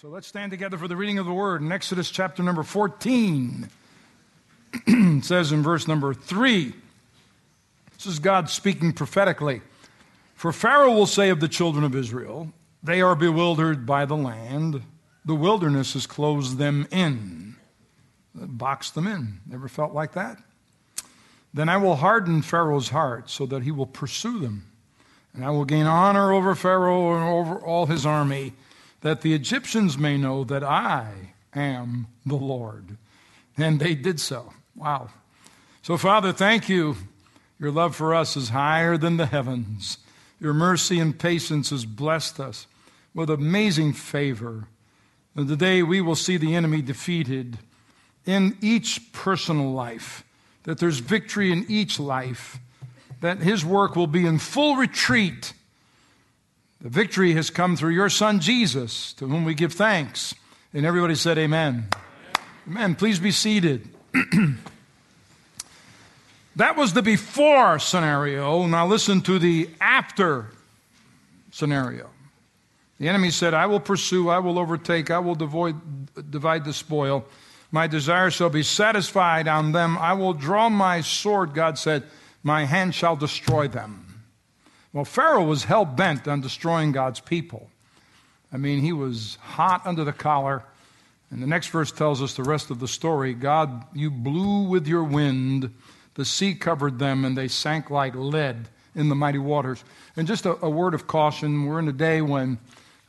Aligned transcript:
So 0.00 0.06
let's 0.06 0.28
stand 0.28 0.52
together 0.52 0.78
for 0.78 0.86
the 0.86 0.94
reading 0.94 1.18
of 1.18 1.26
the 1.26 1.32
word. 1.32 1.60
In 1.60 1.72
Exodus 1.72 2.08
chapter 2.08 2.40
number 2.40 2.62
14, 2.62 3.68
it 4.86 5.24
says 5.24 5.50
in 5.50 5.64
verse 5.64 5.88
number 5.88 6.14
3, 6.14 6.72
this 7.94 8.06
is 8.06 8.20
God 8.20 8.48
speaking 8.48 8.92
prophetically. 8.92 9.60
For 10.36 10.52
Pharaoh 10.52 10.92
will 10.92 11.06
say 11.06 11.30
of 11.30 11.40
the 11.40 11.48
children 11.48 11.82
of 11.82 11.96
Israel, 11.96 12.52
They 12.80 13.02
are 13.02 13.16
bewildered 13.16 13.86
by 13.86 14.04
the 14.04 14.16
land, 14.16 14.84
the 15.24 15.34
wilderness 15.34 15.94
has 15.94 16.06
closed 16.06 16.58
them 16.58 16.86
in, 16.92 17.56
boxed 18.36 18.94
them 18.94 19.08
in. 19.08 19.40
Never 19.48 19.66
felt 19.66 19.94
like 19.94 20.12
that? 20.12 20.38
Then 21.52 21.68
I 21.68 21.76
will 21.76 21.96
harden 21.96 22.42
Pharaoh's 22.42 22.90
heart 22.90 23.30
so 23.30 23.46
that 23.46 23.64
he 23.64 23.72
will 23.72 23.84
pursue 23.84 24.38
them. 24.38 24.64
And 25.34 25.44
I 25.44 25.50
will 25.50 25.64
gain 25.64 25.86
honor 25.86 26.30
over 26.30 26.54
Pharaoh 26.54 27.16
and 27.16 27.24
over 27.24 27.58
all 27.58 27.86
his 27.86 28.06
army 28.06 28.52
that 29.00 29.20
the 29.22 29.34
Egyptians 29.34 29.96
may 29.96 30.16
know 30.16 30.44
that 30.44 30.64
I 30.64 31.34
am 31.54 32.08
the 32.26 32.36
Lord. 32.36 32.96
And 33.56 33.80
they 33.80 33.94
did 33.94 34.20
so. 34.20 34.52
Wow. 34.74 35.10
So, 35.82 35.96
Father, 35.96 36.32
thank 36.32 36.68
you. 36.68 36.96
Your 37.58 37.70
love 37.70 37.96
for 37.96 38.14
us 38.14 38.36
is 38.36 38.50
higher 38.50 38.96
than 38.96 39.16
the 39.16 39.26
heavens. 39.26 39.98
Your 40.40 40.54
mercy 40.54 41.00
and 41.00 41.18
patience 41.18 41.70
has 41.70 41.84
blessed 41.84 42.38
us 42.38 42.66
with 43.14 43.30
amazing 43.30 43.94
favor. 43.94 44.68
And 45.34 45.48
today 45.48 45.82
we 45.82 46.00
will 46.00 46.14
see 46.14 46.36
the 46.36 46.54
enemy 46.54 46.82
defeated 46.82 47.58
in 48.26 48.56
each 48.60 49.12
personal 49.12 49.72
life, 49.72 50.24
that 50.64 50.78
there's 50.78 50.98
victory 50.98 51.50
in 51.50 51.64
each 51.68 51.98
life, 51.98 52.58
that 53.20 53.38
his 53.38 53.64
work 53.64 53.96
will 53.96 54.06
be 54.06 54.26
in 54.26 54.38
full 54.38 54.76
retreat 54.76 55.52
the 56.80 56.88
victory 56.88 57.32
has 57.34 57.50
come 57.50 57.76
through 57.76 57.94
your 57.94 58.08
son 58.08 58.40
Jesus, 58.40 59.12
to 59.14 59.26
whom 59.26 59.44
we 59.44 59.54
give 59.54 59.72
thanks. 59.72 60.34
And 60.72 60.86
everybody 60.86 61.14
said, 61.14 61.38
Amen. 61.38 61.88
Amen. 61.88 61.88
Amen. 62.68 62.94
Please 62.94 63.18
be 63.18 63.30
seated. 63.30 63.88
that 66.56 66.76
was 66.76 66.92
the 66.92 67.02
before 67.02 67.78
scenario. 67.78 68.66
Now 68.66 68.86
listen 68.86 69.22
to 69.22 69.38
the 69.38 69.70
after 69.80 70.50
scenario. 71.50 72.10
The 72.98 73.08
enemy 73.08 73.30
said, 73.30 73.54
I 73.54 73.66
will 73.66 73.80
pursue, 73.80 74.28
I 74.28 74.38
will 74.40 74.58
overtake, 74.58 75.10
I 75.10 75.20
will 75.20 75.36
devoid, 75.36 75.76
divide 76.30 76.64
the 76.64 76.72
spoil. 76.72 77.24
My 77.70 77.86
desire 77.86 78.30
shall 78.30 78.50
be 78.50 78.62
satisfied 78.62 79.46
on 79.46 79.72
them. 79.72 79.96
I 79.98 80.14
will 80.14 80.32
draw 80.32 80.68
my 80.68 81.00
sword, 81.00 81.54
God 81.54 81.78
said, 81.78 82.04
my 82.42 82.64
hand 82.64 82.94
shall 82.94 83.14
destroy 83.14 83.68
them. 83.68 84.07
Well, 84.92 85.04
Pharaoh 85.04 85.44
was 85.44 85.64
hell 85.64 85.84
bent 85.84 86.26
on 86.26 86.40
destroying 86.40 86.92
God's 86.92 87.20
people. 87.20 87.70
I 88.52 88.56
mean, 88.56 88.80
he 88.80 88.92
was 88.92 89.36
hot 89.40 89.86
under 89.86 90.04
the 90.04 90.12
collar. 90.12 90.64
And 91.30 91.42
the 91.42 91.46
next 91.46 91.68
verse 91.68 91.92
tells 91.92 92.22
us 92.22 92.34
the 92.34 92.42
rest 92.42 92.70
of 92.70 92.80
the 92.80 92.88
story 92.88 93.34
God, 93.34 93.84
you 93.94 94.10
blew 94.10 94.62
with 94.62 94.86
your 94.86 95.04
wind, 95.04 95.74
the 96.14 96.24
sea 96.24 96.54
covered 96.54 96.98
them, 96.98 97.24
and 97.24 97.36
they 97.36 97.48
sank 97.48 97.90
like 97.90 98.14
lead 98.14 98.68
in 98.94 99.08
the 99.10 99.14
mighty 99.14 99.38
waters. 99.38 99.84
And 100.16 100.26
just 100.26 100.46
a, 100.46 100.64
a 100.64 100.70
word 100.70 100.94
of 100.94 101.06
caution 101.06 101.66
we're 101.66 101.78
in 101.78 101.88
a 101.88 101.92
day 101.92 102.22
when 102.22 102.58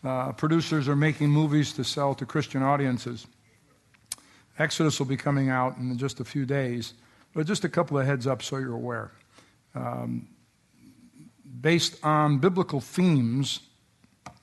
uh, 0.04 0.34
producers 0.34 0.88
are 0.88 0.96
making 0.96 1.30
movies 1.30 1.74
to 1.74 1.84
sell 1.84 2.14
to 2.16 2.26
Christian 2.26 2.62
audiences. 2.62 3.26
Exodus 4.58 5.00
will 5.00 5.08
be 5.08 5.18
coming 5.18 5.50
out 5.50 5.78
in 5.78 5.98
just 5.98 6.20
a 6.20 6.26
few 6.26 6.46
days, 6.46 6.94
but 7.34 7.48
just 7.48 7.64
a 7.64 7.70
couple 7.70 7.98
of 7.98 8.06
heads 8.06 8.28
up 8.28 8.44
so 8.44 8.58
you're 8.58 8.74
aware. 8.74 9.12
Um, 9.74 10.28
based 11.60 12.04
on 12.04 12.40
biblical 12.40 12.80
themes, 12.80 13.60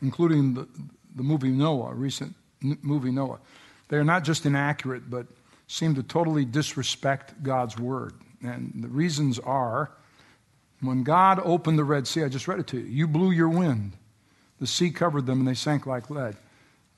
including 0.03 0.55
the, 0.55 0.69
the 1.14 1.23
movie 1.23 1.50
Noah, 1.50 1.95
recent 1.95 2.34
movie 2.61 3.11
Noah. 3.11 3.39
They 3.89 3.97
are 3.97 4.05
not 4.05 4.25
just 4.25 4.47
inaccurate, 4.47 5.08
but 5.08 5.27
seem 5.69 5.95
to 5.95 6.03
totally 6.03 6.45
disrespect 6.45 7.42
God's 7.42 7.78
word. 7.78 8.14
And 8.42 8.73
the 8.77 8.89
reasons 8.89 9.39
are 9.39 9.92
when 10.80 11.02
God 11.02 11.41
opened 11.42 11.79
the 11.79 11.85
Red 11.85 12.07
Sea, 12.07 12.24
I 12.24 12.29
just 12.29 12.48
read 12.48 12.61
it 12.61 12.67
to 12.68 12.79
you, 12.79 12.85
you 12.85 13.07
blew 13.07 13.30
your 13.30 13.48
wind. 13.48 13.92
The 14.61 14.67
sea 14.67 14.91
covered 14.91 15.27
them 15.27 15.41
and 15.41 15.48
they 15.48 15.55
sank 15.55 15.86
like 15.86 16.11
lead. 16.11 16.36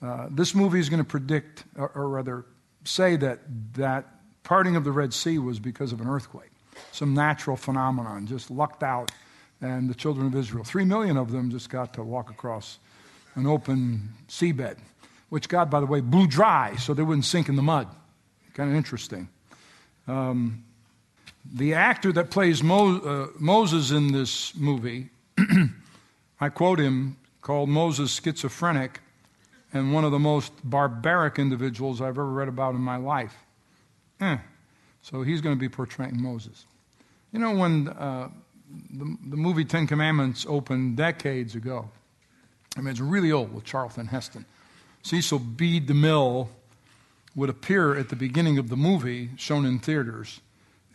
Uh, 0.01 0.27
this 0.31 0.55
movie 0.55 0.79
is 0.79 0.89
going 0.89 1.01
to 1.01 1.07
predict, 1.07 1.63
or, 1.77 1.91
or 1.93 2.09
rather, 2.09 2.45
say 2.85 3.15
that 3.17 3.39
that 3.73 4.05
parting 4.43 4.75
of 4.75 4.83
the 4.83 4.91
Red 4.91 5.13
Sea 5.13 5.39
was 5.39 5.59
because 5.59 5.91
of 5.91 5.99
an 5.99 6.07
earthquake, 6.07 6.51
some 6.91 7.13
natural 7.13 7.57
phenomenon, 7.57 8.25
just 8.25 8.49
lucked 8.49 8.83
out 8.83 9.11
and 9.61 9.89
the 9.89 9.93
children 9.93 10.27
of 10.27 10.35
Israel. 10.35 10.63
Three 10.63 10.85
million 10.85 11.17
of 11.17 11.31
them 11.31 11.49
just 11.49 11.69
got 11.69 11.93
to 11.95 12.03
walk 12.03 12.29
across 12.29 12.79
an 13.35 13.45
open 13.45 14.09
seabed, 14.27 14.77
which 15.29 15.49
God, 15.49 15.69
by 15.69 15.79
the 15.79 15.85
way, 15.85 16.01
blew 16.01 16.27
dry 16.27 16.75
so 16.77 16.93
they 16.93 17.03
wouldn't 17.03 17.25
sink 17.25 17.49
in 17.49 17.55
the 17.55 17.61
mud. 17.61 17.87
Kind 18.53 18.69
of 18.69 18.75
interesting. 18.75 19.29
Um, 20.07 20.63
the 21.53 21.73
actor 21.73 22.11
that 22.13 22.29
plays 22.29 22.63
Mo- 22.63 22.99
uh, 22.99 23.27
Moses 23.39 23.91
in 23.91 24.11
this 24.11 24.55
movie, 24.55 25.09
I 26.41 26.49
quote 26.49 26.79
him, 26.79 27.17
called 27.41 27.69
Moses 27.69 28.13
schizophrenic 28.13 28.99
and 29.73 29.93
one 29.93 30.03
of 30.03 30.11
the 30.11 30.19
most 30.19 30.51
barbaric 30.63 31.39
individuals 31.39 32.01
I've 32.01 32.09
ever 32.09 32.25
read 32.25 32.47
about 32.47 32.75
in 32.75 32.81
my 32.81 32.97
life. 32.97 33.35
Eh. 34.19 34.37
So 35.01 35.21
he's 35.21 35.41
going 35.41 35.55
to 35.55 35.59
be 35.59 35.69
portraying 35.69 36.21
Moses. 36.21 36.65
You 37.31 37.39
know, 37.39 37.55
when 37.55 37.87
uh, 37.89 38.29
the, 38.91 39.17
the 39.27 39.37
movie 39.37 39.65
Ten 39.65 39.87
Commandments 39.87 40.45
opened 40.47 40.97
decades 40.97 41.55
ago. 41.55 41.89
I 42.77 42.81
mean, 42.81 42.89
it's 42.89 42.99
really 42.99 43.31
old 43.31 43.53
with 43.53 43.63
Charlton 43.63 44.07
Heston. 44.07 44.45
Cecil 45.03 45.39
B. 45.39 45.79
DeMille 45.79 46.47
would 47.35 47.49
appear 47.49 47.95
at 47.95 48.09
the 48.09 48.15
beginning 48.15 48.57
of 48.57 48.69
the 48.69 48.75
movie, 48.75 49.29
shown 49.37 49.65
in 49.65 49.79
theaters, 49.79 50.41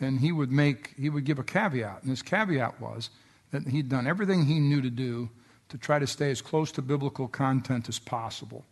and 0.00 0.20
he 0.20 0.32
would 0.32 0.50
make 0.50 0.94
he 0.98 1.08
would 1.08 1.24
give 1.24 1.38
a 1.38 1.44
caveat, 1.44 2.02
and 2.02 2.10
his 2.10 2.22
caveat 2.22 2.80
was 2.80 3.10
that 3.50 3.66
he'd 3.68 3.88
done 3.88 4.06
everything 4.06 4.44
he 4.44 4.58
knew 4.58 4.82
to 4.82 4.90
do 4.90 5.30
to 5.68 5.78
try 5.78 5.98
to 5.98 6.06
stay 6.06 6.30
as 6.30 6.42
close 6.42 6.70
to 6.72 6.82
biblical 6.82 7.28
content 7.28 7.88
as 7.88 7.98
possible. 7.98 8.64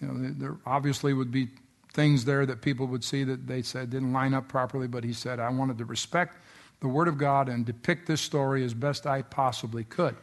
You 0.00 0.08
know, 0.08 0.30
there 0.38 0.56
obviously 0.64 1.12
would 1.12 1.32
be 1.32 1.48
things 1.92 2.24
there 2.24 2.46
that 2.46 2.60
people 2.60 2.86
would 2.86 3.02
see 3.02 3.24
that 3.24 3.46
they 3.46 3.62
said 3.62 3.90
didn't 3.90 4.12
line 4.12 4.34
up 4.34 4.48
properly, 4.48 4.86
but 4.86 5.02
he 5.02 5.12
said, 5.12 5.40
I 5.40 5.48
wanted 5.48 5.78
to 5.78 5.84
respect 5.84 6.36
the 6.80 6.88
Word 6.88 7.08
of 7.08 7.18
God 7.18 7.48
and 7.48 7.64
depict 7.64 8.06
this 8.06 8.20
story 8.20 8.64
as 8.64 8.74
best 8.74 9.06
I 9.06 9.22
possibly 9.22 9.84
could. 9.84 10.16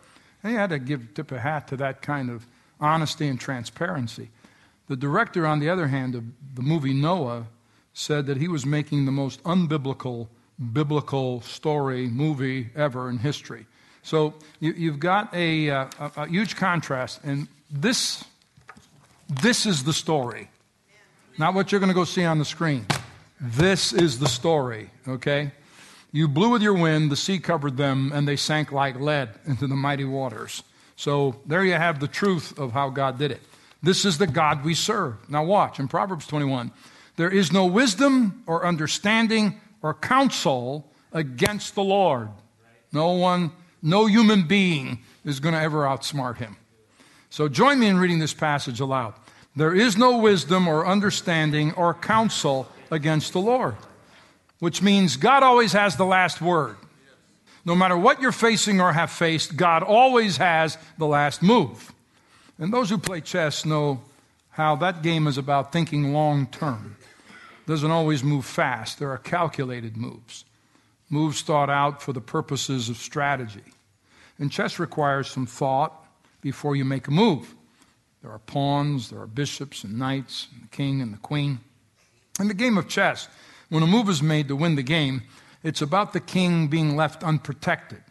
And 0.43 0.51
he 0.51 0.57
had 0.57 0.69
to 0.69 0.79
give 0.79 1.13
tip 1.13 1.31
a 1.31 1.39
hat 1.39 1.67
to 1.69 1.77
that 1.77 2.01
kind 2.01 2.29
of 2.29 2.45
honesty 2.79 3.27
and 3.27 3.39
transparency. 3.39 4.29
The 4.87 4.95
director, 4.95 5.45
on 5.45 5.59
the 5.59 5.69
other 5.69 5.87
hand, 5.87 6.15
of 6.15 6.23
the 6.53 6.61
movie 6.61 6.93
Noah, 6.93 7.47
said 7.93 8.27
that 8.27 8.37
he 8.37 8.47
was 8.47 8.65
making 8.65 9.05
the 9.05 9.11
most 9.11 9.41
unbiblical 9.43 10.27
biblical 10.71 11.41
story 11.41 12.07
movie 12.07 12.69
ever 12.75 13.09
in 13.09 13.17
history. 13.17 13.65
So 14.03 14.35
you, 14.59 14.91
have 14.91 14.99
got 14.99 15.33
a, 15.33 15.69
uh, 15.69 15.87
a, 15.99 16.11
a 16.17 16.27
huge 16.27 16.55
contrast, 16.55 17.19
and 17.23 17.47
this 17.69 18.23
this 19.27 19.65
is 19.65 19.83
the 19.83 19.93
story, 19.93 20.49
not 21.39 21.55
what 21.55 21.71
you're 21.71 21.79
going 21.79 21.89
to 21.89 21.95
go 21.95 22.03
see 22.03 22.23
on 22.23 22.37
the 22.37 22.45
screen. 22.45 22.85
This 23.41 23.91
is 23.91 24.19
the 24.19 24.27
story, 24.27 24.91
okay? 25.07 25.51
You 26.15 26.29
blew 26.29 26.47
with 26.47 26.61
your 26.61 26.75
wind, 26.75 27.11
the 27.11 27.17
sea 27.17 27.39
covered 27.39 27.75
them, 27.75 28.13
and 28.13 28.25
they 28.25 28.37
sank 28.37 28.71
like 28.71 28.97
lead 28.97 29.31
into 29.45 29.67
the 29.67 29.75
mighty 29.75 30.05
waters. 30.05 30.63
So 30.95 31.35
there 31.45 31.65
you 31.65 31.73
have 31.73 31.99
the 31.99 32.07
truth 32.07 32.57
of 32.57 32.71
how 32.71 32.87
God 32.89 33.19
did 33.19 33.31
it. 33.31 33.41
This 33.83 34.05
is 34.05 34.17
the 34.17 34.25
God 34.25 34.63
we 34.63 34.75
serve. 34.75 35.17
Now, 35.29 35.43
watch 35.43 35.77
in 35.77 35.89
Proverbs 35.89 36.25
21 36.25 36.71
there 37.17 37.29
is 37.29 37.51
no 37.51 37.65
wisdom 37.65 38.43
or 38.47 38.65
understanding 38.65 39.59
or 39.81 39.93
counsel 39.93 40.89
against 41.11 41.75
the 41.75 41.83
Lord. 41.83 42.29
No 42.93 43.11
one, 43.11 43.51
no 43.81 44.05
human 44.05 44.43
being 44.43 44.99
is 45.25 45.41
going 45.41 45.53
to 45.53 45.61
ever 45.61 45.79
outsmart 45.79 46.37
him. 46.37 46.55
So 47.29 47.49
join 47.49 47.77
me 47.77 47.87
in 47.87 47.97
reading 47.97 48.19
this 48.19 48.33
passage 48.33 48.79
aloud. 48.79 49.15
There 49.57 49.75
is 49.75 49.97
no 49.97 50.15
wisdom 50.19 50.65
or 50.69 50.87
understanding 50.87 51.73
or 51.73 51.93
counsel 51.93 52.69
against 52.89 53.33
the 53.33 53.41
Lord 53.41 53.75
which 54.59 54.81
means 54.81 55.17
God 55.17 55.43
always 55.43 55.73
has 55.73 55.95
the 55.95 56.05
last 56.05 56.41
word. 56.41 56.77
No 57.65 57.75
matter 57.75 57.97
what 57.97 58.21
you're 58.21 58.31
facing 58.31 58.79
or 58.79 58.93
have 58.93 59.11
faced, 59.11 59.55
God 59.55 59.81
always 59.81 60.37
has 60.37 60.77
the 60.97 61.07
last 61.07 61.41
move. 61.41 61.91
And 62.59 62.71
those 62.71 62.89
who 62.89 62.97
play 62.97 63.21
chess 63.21 63.65
know 63.65 64.01
how 64.51 64.75
that 64.77 65.01
game 65.01 65.27
is 65.27 65.37
about 65.37 65.71
thinking 65.71 66.13
long 66.13 66.47
term. 66.47 66.95
Doesn't 67.65 67.91
always 67.91 68.23
move 68.23 68.45
fast. 68.45 68.99
There 68.99 69.09
are 69.09 69.17
calculated 69.17 69.97
moves, 69.97 70.45
moves 71.09 71.41
thought 71.41 71.69
out 71.69 72.01
for 72.01 72.13
the 72.13 72.21
purposes 72.21 72.87
of 72.87 72.97
strategy. 72.97 73.63
And 74.37 74.51
chess 74.51 74.79
requires 74.79 75.29
some 75.29 75.47
thought 75.47 76.05
before 76.41 76.75
you 76.75 76.85
make 76.85 77.07
a 77.07 77.11
move. 77.11 77.55
There 78.21 78.31
are 78.31 78.39
pawns, 78.39 79.09
there 79.09 79.19
are 79.19 79.27
bishops 79.27 79.83
and 79.83 79.97
knights, 79.97 80.47
and 80.53 80.63
the 80.63 80.67
king 80.75 81.01
and 81.01 81.13
the 81.13 81.17
queen. 81.17 81.59
In 82.39 82.47
the 82.47 82.53
game 82.53 82.77
of 82.77 82.87
chess, 82.87 83.27
when 83.69 83.83
a 83.83 83.87
move 83.87 84.09
is 84.09 84.21
made 84.21 84.47
to 84.47 84.55
win 84.55 84.75
the 84.75 84.83
game, 84.83 85.23
it's 85.63 85.81
about 85.81 86.13
the 86.13 86.19
king 86.19 86.67
being 86.67 86.95
left 86.95 87.23
unprotected. 87.23 88.03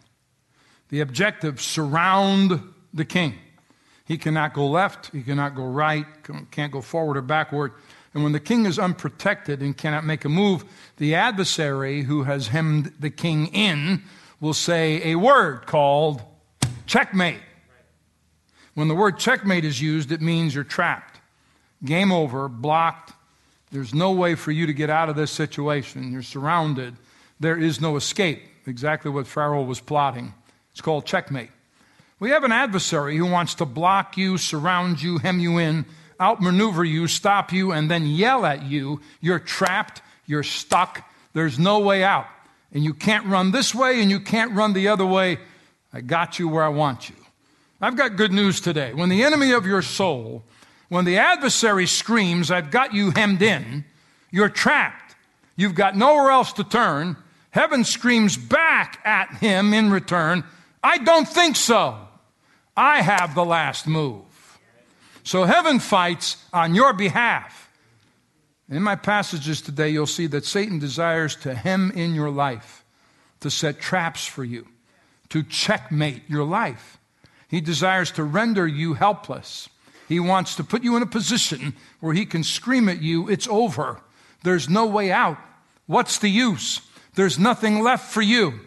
The 0.89 1.01
objective 1.01 1.61
surround 1.61 2.61
the 2.93 3.05
king. 3.05 3.35
He 4.05 4.19
cannot 4.19 4.53
go 4.53 4.67
left, 4.67 5.11
he 5.13 5.23
cannot 5.23 5.55
go 5.55 5.65
right, 5.65 6.07
can't 6.51 6.73
go 6.73 6.81
forward 6.81 7.17
or 7.17 7.23
backward. 7.23 7.73
And 8.13 8.23
when 8.23 8.33
the 8.33 8.41
king 8.41 8.67
is 8.67 8.79
unprotected 8.79 9.61
and 9.61 9.77
cannot 9.77 10.05
make 10.05 10.25
a 10.25 10.29
move, 10.29 10.65
the 10.99 11.15
adversary 11.15 12.03
who 12.03 12.25
has 12.25 12.49
hemmed 12.49 12.93
the 13.01 13.11
king 13.11 13.49
in 13.49 14.03
will 14.41 14.55
say 14.55 15.13
a 15.13 15.17
word 15.17 15.67
called 15.67 16.23
checkmate. 16.87 17.41
When 18.75 18.89
the 18.89 18.95
word 18.95 19.19
checkmate 19.19 19.65
is 19.65 19.81
used, 19.81 20.13
it 20.13 20.21
means 20.21 20.55
you're 20.55 20.65
trapped, 20.65 21.21
game 21.85 22.13
over, 22.13 22.49
blocked. 22.49 23.13
There's 23.75 23.93
no 23.93 24.13
way 24.13 24.37
for 24.37 24.53
you 24.53 24.67
to 24.67 24.73
get 24.73 24.89
out 24.89 25.09
of 25.09 25.17
this 25.17 25.33
situation. 25.33 26.13
You're 26.13 26.23
surrounded. 26.23 26.95
There 27.41 27.59
is 27.59 27.81
no 27.81 27.97
escape. 27.97 28.41
Exactly 28.69 29.11
what 29.11 29.27
Pharaoh 29.27 29.65
was 29.65 29.81
plotting. 29.81 30.33
It's 30.71 30.81
called 30.81 31.07
checkmate. 31.07 31.51
We 32.21 32.31
have 32.31 32.45
an 32.45 32.53
adversary 32.53 33.17
who 33.17 33.27
wants 33.27 33.57
to 33.57 33.67
block 33.67 34.17
you, 34.17 34.39
surround 34.39 35.03
you, 35.03 35.19
hem 35.19 35.41
you 35.41 35.59
in, 35.59 35.87
outmaneuver 36.21 36.85
you, 36.85 37.09
stop 37.09 37.53
you, 37.53 37.73
and 37.73 37.91
then 37.91 38.07
yell 38.07 38.47
at 38.47 38.63
you. 38.63 39.01
You're 39.21 39.41
trapped, 39.41 40.03
you're 40.25 40.45
stuck, 40.45 41.11
there's 41.33 41.59
no 41.59 41.81
way 41.81 42.05
out. 42.05 42.29
And 42.73 42.85
you 42.85 42.95
can't 42.95 43.27
run 43.27 43.51
this 43.51 43.75
way 43.75 44.01
and 44.01 44.09
you 44.09 44.21
can't 44.21 44.53
run 44.53 44.73
the 44.73 44.87
other 44.87 45.05
way. 45.05 45.39
I 45.93 46.01
got 46.01 46.39
you 46.39 46.47
where 46.49 46.63
I 46.63 46.69
want 46.69 47.09
you. 47.09 47.17
I've 47.81 47.97
got 47.97 48.15
good 48.15 48.31
news 48.33 48.61
today. 48.61 48.95
When 48.95 49.09
the 49.09 49.25
enemy 49.25 49.51
of 49.51 49.67
your 49.67 49.83
soul, 49.83 50.45
when 50.89 51.05
the 51.05 51.19
adversary 51.19 51.87
screams, 51.87 52.51
I've 52.51 52.71
got 52.71 52.95
you 52.95 53.11
hemmed 53.11 53.43
in, 53.43 53.85
you're 54.31 54.49
trapped. 54.49 55.15
You've 55.57 55.75
got 55.75 55.97
nowhere 55.97 56.31
else 56.31 56.53
to 56.55 56.65
turn. 56.65 57.17
Heaven 57.51 57.85
screams 57.85 58.37
back 58.37 59.01
at 59.05 59.33
him 59.35 59.73
in 59.73 59.91
return, 59.91 60.45
I 60.83 60.99
don't 60.99 61.29
think 61.29 61.57
so. 61.57 61.97
I 62.77 63.01
have 63.01 63.35
the 63.35 63.45
last 63.45 63.87
move. 63.87 64.25
So 65.23 65.45
heaven 65.45 65.79
fights 65.79 66.37
on 66.53 66.75
your 66.75 66.93
behalf. 66.93 67.71
In 68.69 68.83
my 68.83 68.97
passages 68.97 69.63
today, 69.63 69.91
you'll 69.91 70.07
see 70.07 70.27
that 70.29 70.45
Satan 70.45 70.79
desires 70.79 71.37
to 71.37 71.55
hem 71.55 71.93
in 71.93 72.15
your 72.15 72.31
life, 72.31 72.85
to 73.41 73.51
set 73.51 73.81
traps 73.81 74.27
for 74.27 74.45
you, 74.45 74.67
to 75.29 75.43
checkmate 75.43 76.23
your 76.29 76.45
life. 76.45 76.99
He 77.49 77.61
desires 77.61 78.11
to 78.13 78.25
render 78.25 78.67
you 78.67 78.95
helpless. 78.95 79.69
He 80.09 80.21
wants 80.21 80.57
to 80.57 80.65
put 80.65 80.83
you 80.83 80.97
in 80.97 81.03
a 81.03 81.07
position 81.07 81.75
where 82.01 82.15
he 82.15 82.27
can 82.27 82.43
scream 82.45 82.89
at 82.89 83.03
you, 83.03 83.29
It's 83.29 83.49
over. 83.49 84.01
There's 84.43 84.69
no 84.69 84.87
way 84.87 85.11
out. 85.11 85.39
What's 85.87 86.19
the 86.19 86.29
use? 86.29 86.81
There's 87.15 87.39
nothing 87.39 87.83
left 87.83 88.13
for 88.13 88.23
you. 88.23 88.61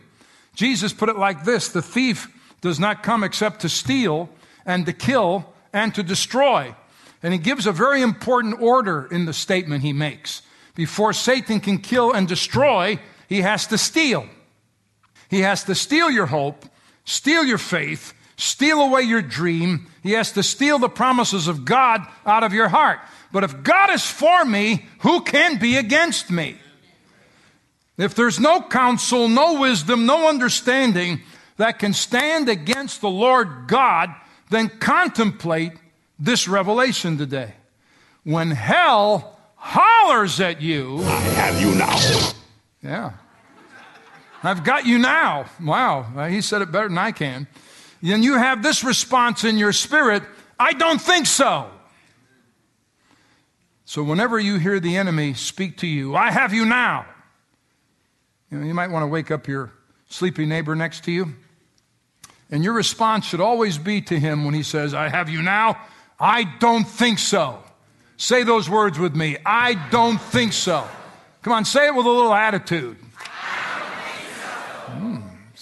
Jesus 0.55 0.91
put 0.93 1.09
it 1.09 1.17
like 1.17 1.43
this 1.43 1.69
The 1.69 1.81
thief 1.81 2.27
does 2.61 2.79
not 2.79 3.03
come 3.03 3.23
except 3.23 3.61
to 3.61 3.69
steal 3.69 4.29
and 4.65 4.85
to 4.85 4.93
kill 4.93 5.53
and 5.71 5.93
to 5.95 6.03
destroy. 6.03 6.75
And 7.21 7.33
he 7.33 7.39
gives 7.39 7.67
a 7.67 7.71
very 7.71 8.01
important 8.01 8.61
order 8.61 9.07
in 9.11 9.25
the 9.25 9.33
statement 9.33 9.83
he 9.83 9.93
makes. 9.93 10.41
Before 10.75 11.13
Satan 11.13 11.59
can 11.59 11.79
kill 11.79 12.11
and 12.11 12.27
destroy, 12.27 12.99
he 13.27 13.41
has 13.41 13.67
to 13.67 13.77
steal. 13.77 14.27
He 15.29 15.41
has 15.41 15.63
to 15.65 15.75
steal 15.75 16.09
your 16.09 16.27
hope, 16.27 16.65
steal 17.05 17.43
your 17.43 17.57
faith, 17.57 18.13
steal 18.37 18.81
away 18.81 19.01
your 19.01 19.21
dream. 19.21 19.87
He 20.03 20.13
has 20.13 20.31
to 20.33 20.43
steal 20.43 20.79
the 20.79 20.89
promises 20.89 21.47
of 21.47 21.65
God 21.65 22.01
out 22.25 22.43
of 22.43 22.53
your 22.53 22.69
heart. 22.69 22.99
But 23.33 23.43
if 23.43 23.63
God 23.63 23.89
is 23.91 24.05
for 24.05 24.45
me, 24.45 24.85
who 24.99 25.21
can 25.21 25.59
be 25.59 25.75
against 25.75 26.31
me? 26.31 26.57
If 27.97 28.15
there's 28.15 28.39
no 28.39 28.61
counsel, 28.61 29.27
no 29.27 29.59
wisdom, 29.59 30.05
no 30.05 30.29
understanding, 30.29 31.21
that 31.57 31.79
can 31.79 31.93
stand 31.93 32.47
against 32.47 33.01
the 33.01 33.09
Lord 33.09 33.67
God, 33.67 34.13
then 34.51 34.69
contemplate 34.69 35.73
this 36.19 36.47
revelation 36.47 37.17
today. 37.17 37.53
When 38.23 38.51
hell 38.51 39.39
hollers 39.55 40.39
at 40.39 40.61
you, 40.61 41.01
I 41.03 41.19
have 41.19 41.59
you 41.59 41.73
now. 41.73 42.31
Yeah. 42.83 43.11
I've 44.43 44.63
got 44.63 44.85
you 44.85 44.99
now. 44.99 45.47
Wow. 45.59 46.27
He 46.29 46.41
said 46.41 46.61
it 46.61 46.71
better 46.71 46.87
than 46.87 46.99
I 46.99 47.11
can. 47.11 47.47
Then 48.01 48.23
you 48.23 48.37
have 48.37 48.63
this 48.63 48.83
response 48.83 49.43
in 49.43 49.57
your 49.57 49.73
spirit 49.73 50.23
I 50.59 50.73
don't 50.73 50.99
think 50.99 51.27
so. 51.27 51.69
So 53.85 54.01
whenever 54.01 54.39
you 54.39 54.57
hear 54.57 54.79
the 54.79 54.97
enemy 54.97 55.35
speak 55.35 55.77
to 55.77 55.87
you, 55.87 56.15
I 56.15 56.31
have 56.31 56.51
you 56.51 56.65
now. 56.65 57.05
You 58.49 58.57
know, 58.57 58.65
you 58.65 58.73
might 58.73 58.89
want 58.89 59.03
to 59.03 59.07
wake 59.07 59.29
up 59.29 59.47
your 59.47 59.71
sleepy 60.09 60.47
neighbor 60.47 60.73
next 60.75 61.03
to 61.03 61.11
you 61.11 61.35
and 62.49 62.63
your 62.63 62.73
response 62.73 63.25
should 63.25 63.41
always 63.41 63.77
be 63.77 64.01
to 64.01 64.19
him 64.19 64.45
when 64.45 64.53
he 64.53 64.63
says, 64.63 64.93
I 64.93 65.09
have 65.09 65.29
you 65.29 65.41
now. 65.41 65.77
I 66.19 66.43
don't 66.59 66.87
think 66.87 67.19
so. 67.19 67.61
Say 68.15 68.43
those 68.43 68.69
words 68.69 68.97
with 68.97 69.15
me. 69.15 69.37
I 69.45 69.75
don't 69.89 70.19
think 70.19 70.53
so. 70.53 70.87
Come 71.41 71.53
on, 71.53 71.65
say 71.65 71.87
it 71.87 71.95
with 71.95 72.05
a 72.05 72.09
little 72.09 72.33
attitude. 72.33 72.97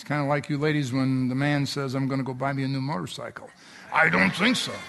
Kind 0.05 0.21
of 0.21 0.27
like 0.27 0.49
you 0.49 0.59
ladies 0.59 0.93
when 0.93 1.29
the 1.29 1.35
man 1.35 1.65
says, 1.65 1.95
I'm 1.95 2.07
going 2.07 2.19
to 2.19 2.23
go 2.23 2.33
buy 2.33 2.53
me 2.53 2.63
a 2.63 2.67
new 2.67 2.81
motorcycle. 2.81 3.49
I 3.91 4.09
don't 4.09 4.31
think 4.31 4.55
so. 4.55 4.71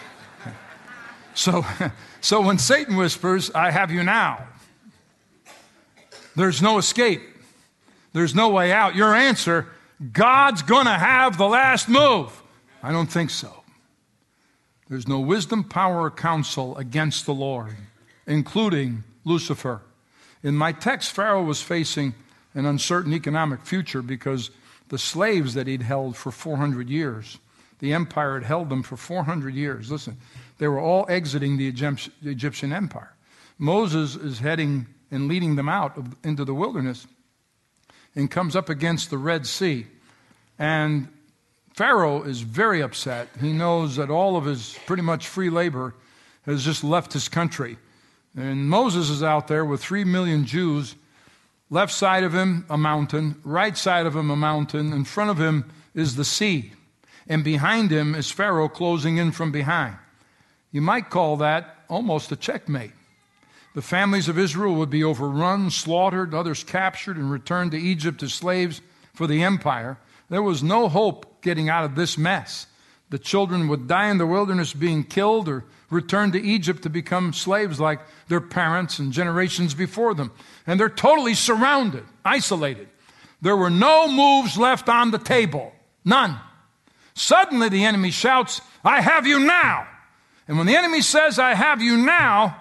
So, 1.34 1.66
so 2.22 2.40
when 2.40 2.56
Satan 2.56 2.96
whispers, 2.96 3.50
I 3.50 3.70
have 3.70 3.90
you 3.90 4.02
now, 4.02 4.42
there's 6.34 6.62
no 6.62 6.78
escape. 6.78 7.20
There's 8.14 8.34
no 8.34 8.48
way 8.48 8.72
out. 8.72 8.94
Your 8.94 9.14
answer 9.14 9.66
God's 10.12 10.62
going 10.62 10.86
to 10.86 10.92
have 10.92 11.36
the 11.36 11.46
last 11.46 11.90
move. 11.90 12.42
I 12.82 12.90
don't 12.90 13.12
think 13.12 13.28
so. 13.28 13.64
There's 14.88 15.06
no 15.06 15.20
wisdom, 15.20 15.64
power, 15.64 16.02
or 16.02 16.10
counsel 16.10 16.76
against 16.78 17.26
the 17.26 17.34
Lord, 17.34 17.76
including 18.26 19.04
Lucifer. 19.24 19.82
In 20.42 20.54
my 20.54 20.72
text, 20.72 21.12
Pharaoh 21.12 21.42
was 21.42 21.60
facing 21.60 22.14
an 22.54 22.64
uncertain 22.64 23.12
economic 23.12 23.60
future 23.66 24.00
because 24.00 24.50
the 24.88 24.98
slaves 24.98 25.54
that 25.54 25.66
he'd 25.66 25.82
held 25.82 26.16
for 26.16 26.30
400 26.30 26.88
years, 26.88 27.38
the 27.78 27.92
empire 27.92 28.34
had 28.34 28.44
held 28.44 28.68
them 28.68 28.82
for 28.82 28.96
400 28.96 29.54
years. 29.54 29.90
Listen, 29.90 30.16
they 30.58 30.68
were 30.68 30.80
all 30.80 31.06
exiting 31.08 31.56
the 31.56 31.68
Egyptian 31.68 32.72
empire. 32.72 33.14
Moses 33.58 34.16
is 34.16 34.38
heading 34.38 34.86
and 35.10 35.28
leading 35.28 35.56
them 35.56 35.68
out 35.68 35.96
of, 35.96 36.16
into 36.24 36.44
the 36.44 36.54
wilderness 36.54 37.06
and 38.14 38.30
comes 38.30 38.56
up 38.56 38.68
against 38.68 39.10
the 39.10 39.18
Red 39.18 39.46
Sea. 39.46 39.86
And 40.58 41.08
Pharaoh 41.74 42.22
is 42.22 42.40
very 42.40 42.82
upset. 42.82 43.28
He 43.40 43.52
knows 43.52 43.96
that 43.96 44.10
all 44.10 44.36
of 44.36 44.46
his 44.46 44.78
pretty 44.86 45.02
much 45.02 45.28
free 45.28 45.50
labor 45.50 45.94
has 46.46 46.64
just 46.64 46.82
left 46.82 47.12
his 47.12 47.28
country. 47.28 47.76
And 48.34 48.68
Moses 48.68 49.10
is 49.10 49.22
out 49.22 49.48
there 49.48 49.64
with 49.64 49.82
three 49.82 50.04
million 50.04 50.46
Jews. 50.46 50.94
Left 51.68 51.92
side 51.92 52.22
of 52.22 52.34
him, 52.34 52.64
a 52.70 52.78
mountain. 52.78 53.40
Right 53.42 53.76
side 53.76 54.06
of 54.06 54.14
him, 54.14 54.30
a 54.30 54.36
mountain. 54.36 54.92
In 54.92 55.04
front 55.04 55.30
of 55.30 55.38
him 55.38 55.70
is 55.94 56.16
the 56.16 56.24
sea. 56.24 56.72
And 57.28 57.42
behind 57.42 57.90
him 57.90 58.14
is 58.14 58.30
Pharaoh 58.30 58.68
closing 58.68 59.16
in 59.16 59.32
from 59.32 59.50
behind. 59.50 59.96
You 60.70 60.80
might 60.80 61.10
call 61.10 61.38
that 61.38 61.84
almost 61.88 62.30
a 62.30 62.36
checkmate. 62.36 62.92
The 63.74 63.82
families 63.82 64.28
of 64.28 64.38
Israel 64.38 64.74
would 64.76 64.90
be 64.90 65.04
overrun, 65.04 65.70
slaughtered, 65.70 66.34
others 66.34 66.64
captured, 66.64 67.16
and 67.16 67.30
returned 67.30 67.72
to 67.72 67.78
Egypt 67.78 68.22
as 68.22 68.32
slaves 68.32 68.80
for 69.12 69.26
the 69.26 69.42
empire. 69.42 69.98
There 70.30 70.42
was 70.42 70.62
no 70.62 70.88
hope 70.88 71.42
getting 71.42 71.68
out 71.68 71.84
of 71.84 71.94
this 71.94 72.16
mess. 72.16 72.66
The 73.10 73.18
children 73.18 73.68
would 73.68 73.86
die 73.86 74.10
in 74.10 74.18
the 74.18 74.26
wilderness 74.26 74.72
being 74.72 75.04
killed 75.04 75.48
or 75.48 75.64
return 75.90 76.32
to 76.32 76.42
Egypt 76.42 76.82
to 76.82 76.90
become 76.90 77.32
slaves 77.32 77.78
like 77.78 78.00
their 78.28 78.40
parents 78.40 78.98
and 78.98 79.12
generations 79.12 79.74
before 79.74 80.14
them. 80.14 80.32
And 80.66 80.80
they're 80.80 80.88
totally 80.88 81.34
surrounded, 81.34 82.04
isolated. 82.24 82.88
There 83.40 83.56
were 83.56 83.70
no 83.70 84.08
moves 84.08 84.58
left 84.58 84.88
on 84.88 85.10
the 85.10 85.18
table. 85.18 85.72
None. 86.04 86.38
Suddenly 87.14 87.68
the 87.68 87.84
enemy 87.84 88.10
shouts, 88.10 88.60
I 88.84 89.00
have 89.00 89.26
you 89.26 89.38
now. 89.40 89.86
And 90.48 90.58
when 90.58 90.66
the 90.66 90.76
enemy 90.76 91.00
says, 91.00 91.38
I 91.38 91.54
have 91.54 91.80
you 91.80 91.96
now, 91.96 92.60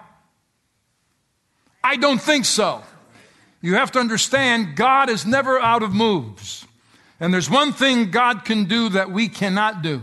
I 1.82 1.96
don't 1.96 2.20
think 2.20 2.44
so. 2.44 2.82
You 3.60 3.74
have 3.74 3.92
to 3.92 3.98
understand, 3.98 4.76
God 4.76 5.08
is 5.08 5.26
never 5.26 5.60
out 5.60 5.82
of 5.82 5.92
moves. 5.92 6.66
And 7.18 7.32
there's 7.32 7.50
one 7.50 7.72
thing 7.72 8.10
God 8.10 8.44
can 8.44 8.64
do 8.64 8.90
that 8.90 9.10
we 9.10 9.28
cannot 9.28 9.82
do. 9.82 10.02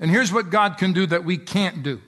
And 0.00 0.10
here's 0.10 0.32
what 0.32 0.50
God 0.50 0.78
can 0.78 0.92
do 0.92 1.06
that 1.06 1.24
we 1.24 1.38
can't 1.38 1.82
do. 1.82 2.00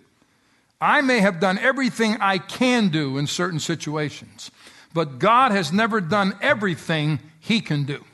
I 0.81 1.01
may 1.01 1.21
have 1.21 1.41
done 1.41 1.59
everything 1.59 2.17
I 2.21 2.39
can 2.39 2.89
do 2.89 3.17
in 3.17 3.27
certain 3.27 3.61
situations, 3.61 4.51
but 4.93 5.19
God 5.19 5.53
has 5.53 5.73
never 5.73 6.01
done 6.01 6.37
everything 6.43 7.21
He 7.41 7.61
can 7.61 7.85
do. 7.85 8.05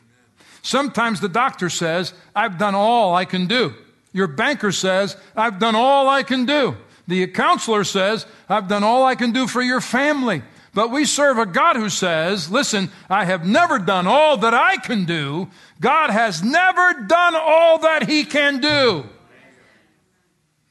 Sometimes 0.62 1.20
the 1.20 1.28
doctor 1.28 1.70
says, 1.70 2.12
I've 2.34 2.58
done 2.58 2.74
all 2.74 3.14
I 3.14 3.24
can 3.24 3.46
do. 3.46 3.74
Your 4.12 4.26
banker 4.26 4.72
says, 4.72 5.16
I've 5.34 5.58
done 5.58 5.74
all 5.74 6.08
I 6.08 6.22
can 6.22 6.44
do. 6.44 6.76
The 7.08 7.26
counselor 7.28 7.84
says, 7.84 8.26
I've 8.48 8.68
done 8.68 8.84
all 8.84 9.04
I 9.04 9.14
can 9.14 9.32
do 9.32 9.46
for 9.46 9.62
your 9.62 9.80
family. 9.80 10.42
But 10.72 10.92
we 10.92 11.04
serve 11.04 11.38
a 11.38 11.46
God 11.46 11.76
who 11.76 11.88
says, 11.88 12.50
Listen, 12.50 12.90
I 13.08 13.24
have 13.24 13.44
never 13.44 13.78
done 13.78 14.06
all 14.06 14.36
that 14.38 14.54
I 14.54 14.76
can 14.76 15.04
do. 15.04 15.48
God 15.80 16.10
has 16.10 16.42
never 16.44 17.04
done 17.06 17.34
all 17.34 17.78
that 17.78 18.08
He 18.08 18.24
can 18.24 18.60
do. 18.60 19.04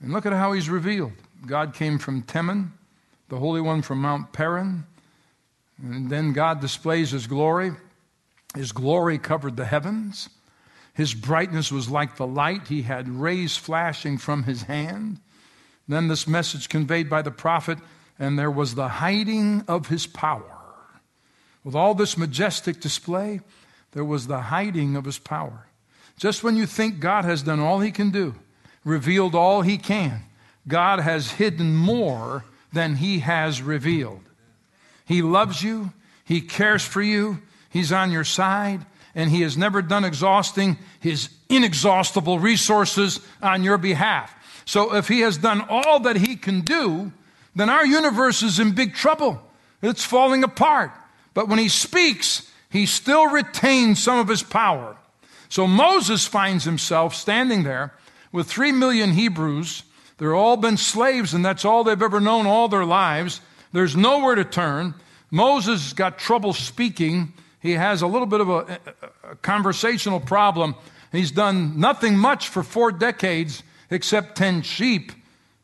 And 0.01 0.13
look 0.13 0.25
at 0.25 0.33
how 0.33 0.53
he's 0.53 0.69
revealed. 0.69 1.13
God 1.45 1.73
came 1.73 1.99
from 1.99 2.23
Teman, 2.23 2.71
the 3.29 3.37
Holy 3.37 3.61
One 3.61 3.81
from 3.81 4.01
Mount 4.01 4.31
Paran. 4.33 4.85
And 5.81 6.09
then 6.09 6.33
God 6.33 6.61
displays 6.61 7.11
his 7.11 7.27
glory. 7.27 7.71
His 8.55 8.71
glory 8.71 9.17
covered 9.17 9.55
the 9.55 9.65
heavens. 9.65 10.29
His 10.93 11.13
brightness 11.13 11.71
was 11.71 11.89
like 11.89 12.17
the 12.17 12.27
light. 12.27 12.67
He 12.67 12.81
had 12.81 13.07
rays 13.07 13.55
flashing 13.55 14.17
from 14.17 14.43
his 14.43 14.63
hand. 14.63 15.19
Then 15.87 16.07
this 16.07 16.27
message 16.27 16.69
conveyed 16.69 17.09
by 17.09 17.21
the 17.21 17.31
prophet, 17.31 17.79
and 18.17 18.37
there 18.37 18.51
was 18.51 18.75
the 18.75 18.87
hiding 18.87 19.63
of 19.67 19.87
his 19.87 20.07
power. 20.07 20.57
With 21.63 21.75
all 21.75 21.93
this 21.93 22.17
majestic 22.17 22.79
display, 22.79 23.41
there 23.91 24.05
was 24.05 24.27
the 24.27 24.41
hiding 24.41 24.95
of 24.95 25.05
his 25.05 25.19
power. 25.19 25.67
Just 26.17 26.43
when 26.43 26.55
you 26.55 26.65
think 26.65 26.99
God 26.99 27.25
has 27.25 27.43
done 27.43 27.59
all 27.59 27.79
he 27.79 27.91
can 27.91 28.11
do, 28.11 28.35
revealed 28.89 29.35
all 29.35 29.61
he 29.61 29.77
can, 29.77 30.23
God 30.67 30.99
has 30.99 31.31
hidden 31.31 31.75
more 31.75 32.43
than 32.73 32.95
he 32.95 33.19
has 33.19 33.61
revealed. 33.61 34.21
He 35.05 35.21
loves 35.21 35.63
you, 35.63 35.93
he 36.25 36.41
cares 36.41 36.83
for 36.83 37.01
you, 37.01 37.41
he's 37.69 37.91
on 37.91 38.11
your 38.11 38.23
side, 38.23 38.85
and 39.15 39.29
he 39.29 39.41
has 39.41 39.57
never 39.57 39.81
done 39.81 40.05
exhausting 40.05 40.77
his 40.99 41.29
inexhaustible 41.49 42.39
resources 42.39 43.19
on 43.41 43.63
your 43.63 43.77
behalf. 43.77 44.35
So 44.65 44.95
if 44.95 45.07
he 45.07 45.21
has 45.21 45.37
done 45.37 45.65
all 45.67 46.01
that 46.01 46.17
he 46.17 46.35
can 46.35 46.61
do, 46.61 47.11
then 47.55 47.69
our 47.69 47.85
universe 47.85 48.43
is 48.43 48.59
in 48.59 48.73
big 48.73 48.93
trouble. 48.93 49.41
It's 49.81 50.03
falling 50.03 50.43
apart. 50.43 50.91
But 51.33 51.47
when 51.47 51.57
he 51.57 51.69
speaks, 51.69 52.49
he 52.69 52.85
still 52.85 53.27
retains 53.27 54.01
some 54.01 54.19
of 54.19 54.27
his 54.27 54.43
power. 54.43 54.95
So 55.49 55.65
Moses 55.65 56.27
finds 56.27 56.63
himself 56.63 57.15
standing 57.15 57.63
there 57.63 57.93
with 58.31 58.47
three 58.47 58.71
million 58.71 59.11
Hebrews. 59.11 59.83
They're 60.17 60.35
all 60.35 60.57
been 60.57 60.77
slaves, 60.77 61.33
and 61.33 61.43
that's 61.43 61.65
all 61.65 61.83
they've 61.83 62.01
ever 62.01 62.19
known 62.19 62.45
all 62.45 62.67
their 62.67 62.85
lives. 62.85 63.41
There's 63.71 63.95
nowhere 63.95 64.35
to 64.35 64.43
turn. 64.43 64.93
Moses 65.31 65.93
got 65.93 66.17
trouble 66.17 66.53
speaking. 66.53 67.33
He 67.61 67.73
has 67.73 68.01
a 68.01 68.07
little 68.07 68.27
bit 68.27 68.41
of 68.41 68.49
a, 68.49 68.79
a 69.23 69.35
conversational 69.37 70.19
problem. 70.19 70.75
He's 71.11 71.31
done 71.31 71.79
nothing 71.79 72.17
much 72.17 72.49
for 72.49 72.63
four 72.63 72.91
decades 72.91 73.63
except 73.89 74.37
tend 74.37 74.65
sheep. 74.65 75.11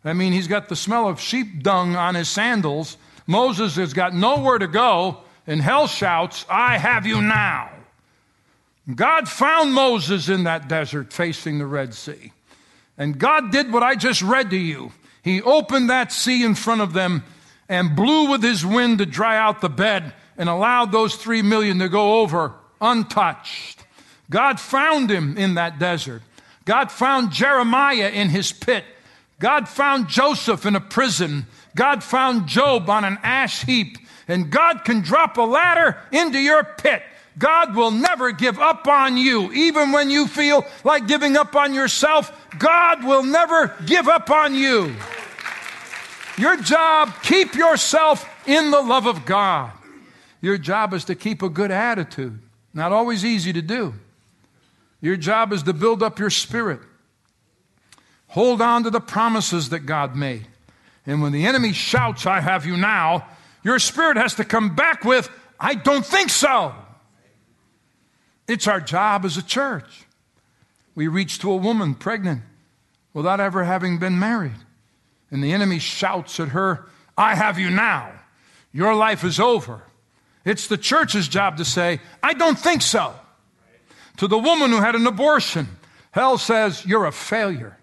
I 0.03 0.13
mean, 0.13 0.33
he's 0.33 0.47
got 0.47 0.69
the 0.69 0.75
smell 0.75 1.07
of 1.07 1.19
sheep 1.19 1.63
dung 1.63 1.95
on 1.95 2.15
his 2.15 2.29
sandals. 2.29 2.97
Moses 3.27 3.75
has 3.75 3.93
got 3.93 4.13
nowhere 4.13 4.59
to 4.59 4.67
go, 4.67 5.17
and 5.47 5.61
hell 5.61 5.87
shouts, 5.87 6.45
I 6.47 6.77
have 6.77 7.05
you 7.05 7.21
now. 7.21 7.71
God 8.93 9.27
found 9.27 9.73
Moses 9.73 10.29
in 10.29 10.43
that 10.43 10.67
desert 10.67 11.11
facing 11.11 11.57
the 11.57 11.65
Red 11.65 11.93
Sea. 11.95 12.31
And 12.97 13.17
God 13.17 13.51
did 13.51 13.71
what 13.71 13.83
I 13.83 13.95
just 13.95 14.21
read 14.21 14.49
to 14.51 14.57
you. 14.57 14.91
He 15.21 15.41
opened 15.41 15.89
that 15.89 16.11
sea 16.11 16.43
in 16.43 16.55
front 16.55 16.81
of 16.81 16.93
them 16.93 17.23
and 17.67 17.95
blew 17.95 18.29
with 18.29 18.43
his 18.43 18.65
wind 18.65 18.99
to 18.99 19.05
dry 19.05 19.37
out 19.37 19.61
the 19.61 19.69
bed 19.69 20.13
and 20.37 20.49
allowed 20.49 20.91
those 20.91 21.15
three 21.15 21.41
million 21.41 21.79
to 21.79 21.89
go 21.89 22.21
over 22.21 22.53
untouched. 22.79 23.83
God 24.29 24.59
found 24.59 25.09
him 25.09 25.37
in 25.37 25.55
that 25.55 25.79
desert. 25.79 26.21
God 26.65 26.91
found 26.91 27.31
Jeremiah 27.31 28.09
in 28.09 28.29
his 28.29 28.51
pit. 28.51 28.83
God 29.39 29.67
found 29.67 30.07
Joseph 30.07 30.65
in 30.65 30.75
a 30.75 30.81
prison. 30.81 31.45
God 31.75 32.03
found 32.03 32.47
Job 32.47 32.89
on 32.89 33.03
an 33.03 33.17
ash 33.21 33.63
heap. 33.63 33.97
And 34.27 34.49
God 34.49 34.83
can 34.85 35.01
drop 35.01 35.37
a 35.37 35.41
ladder 35.41 35.97
into 36.11 36.39
your 36.39 36.63
pit. 36.63 37.03
God 37.37 37.75
will 37.75 37.91
never 37.91 38.31
give 38.31 38.59
up 38.59 38.87
on 38.87 39.17
you. 39.17 39.51
Even 39.51 39.91
when 39.91 40.09
you 40.09 40.27
feel 40.27 40.65
like 40.83 41.07
giving 41.07 41.35
up 41.35 41.55
on 41.55 41.73
yourself, 41.73 42.31
God 42.57 43.03
will 43.03 43.23
never 43.23 43.75
give 43.85 44.07
up 44.07 44.29
on 44.29 44.55
you. 44.55 44.95
Your 46.37 46.57
job, 46.57 47.13
keep 47.23 47.55
yourself 47.55 48.27
in 48.47 48.71
the 48.71 48.81
love 48.81 49.05
of 49.05 49.25
God. 49.25 49.71
Your 50.41 50.57
job 50.57 50.93
is 50.93 51.05
to 51.05 51.15
keep 51.15 51.41
a 51.41 51.49
good 51.49 51.71
attitude. 51.71 52.39
Not 52.73 52.91
always 52.91 53.25
easy 53.25 53.51
to 53.53 53.61
do. 53.61 53.93
Your 55.01 55.17
job 55.17 55.53
is 55.53 55.63
to 55.63 55.73
build 55.73 56.03
up 56.03 56.19
your 56.19 56.29
spirit. 56.29 56.79
Hold 58.29 58.61
on 58.61 58.83
to 58.83 58.89
the 58.89 58.99
promises 58.99 59.69
that 59.69 59.81
God 59.81 60.15
made. 60.15 60.47
And 61.05 61.21
when 61.21 61.31
the 61.31 61.45
enemy 61.45 61.73
shouts, 61.73 62.25
I 62.25 62.41
have 62.41 62.65
you 62.65 62.75
now, 62.75 63.27
your 63.63 63.79
spirit 63.79 64.17
has 64.17 64.35
to 64.35 64.43
come 64.43 64.75
back 64.75 65.03
with, 65.03 65.29
I 65.59 65.75
don't 65.75 66.05
think 66.05 66.29
so. 66.29 66.73
It's 68.47 68.67
our 68.67 68.79
job 68.79 69.25
as 69.25 69.37
a 69.37 69.43
church. 69.43 70.05
We 70.93 71.07
reach 71.07 71.39
to 71.39 71.51
a 71.51 71.55
woman 71.55 71.95
pregnant 71.95 72.41
without 73.13 73.39
ever 73.39 73.63
having 73.63 73.97
been 73.97 74.19
married. 74.19 74.55
And 75.31 75.43
the 75.43 75.51
enemy 75.51 75.79
shouts 75.79 76.39
at 76.39 76.49
her, 76.49 76.85
I 77.17 77.35
have 77.35 77.57
you 77.57 77.69
now. 77.69 78.11
Your 78.71 78.93
life 78.93 79.23
is 79.23 79.39
over. 79.39 79.81
It's 80.43 80.67
the 80.67 80.77
church's 80.77 81.27
job 81.27 81.57
to 81.57 81.65
say, 81.65 81.99
I 82.21 82.33
don't 82.33 82.59
think 82.59 82.81
so. 82.81 83.15
To 84.17 84.27
the 84.27 84.37
woman 84.37 84.69
who 84.69 84.77
had 84.77 84.95
an 84.95 85.07
abortion, 85.07 85.67
hell 86.11 86.37
says, 86.37 86.85
You're 86.85 87.05
a 87.05 87.11
failure. 87.11 87.77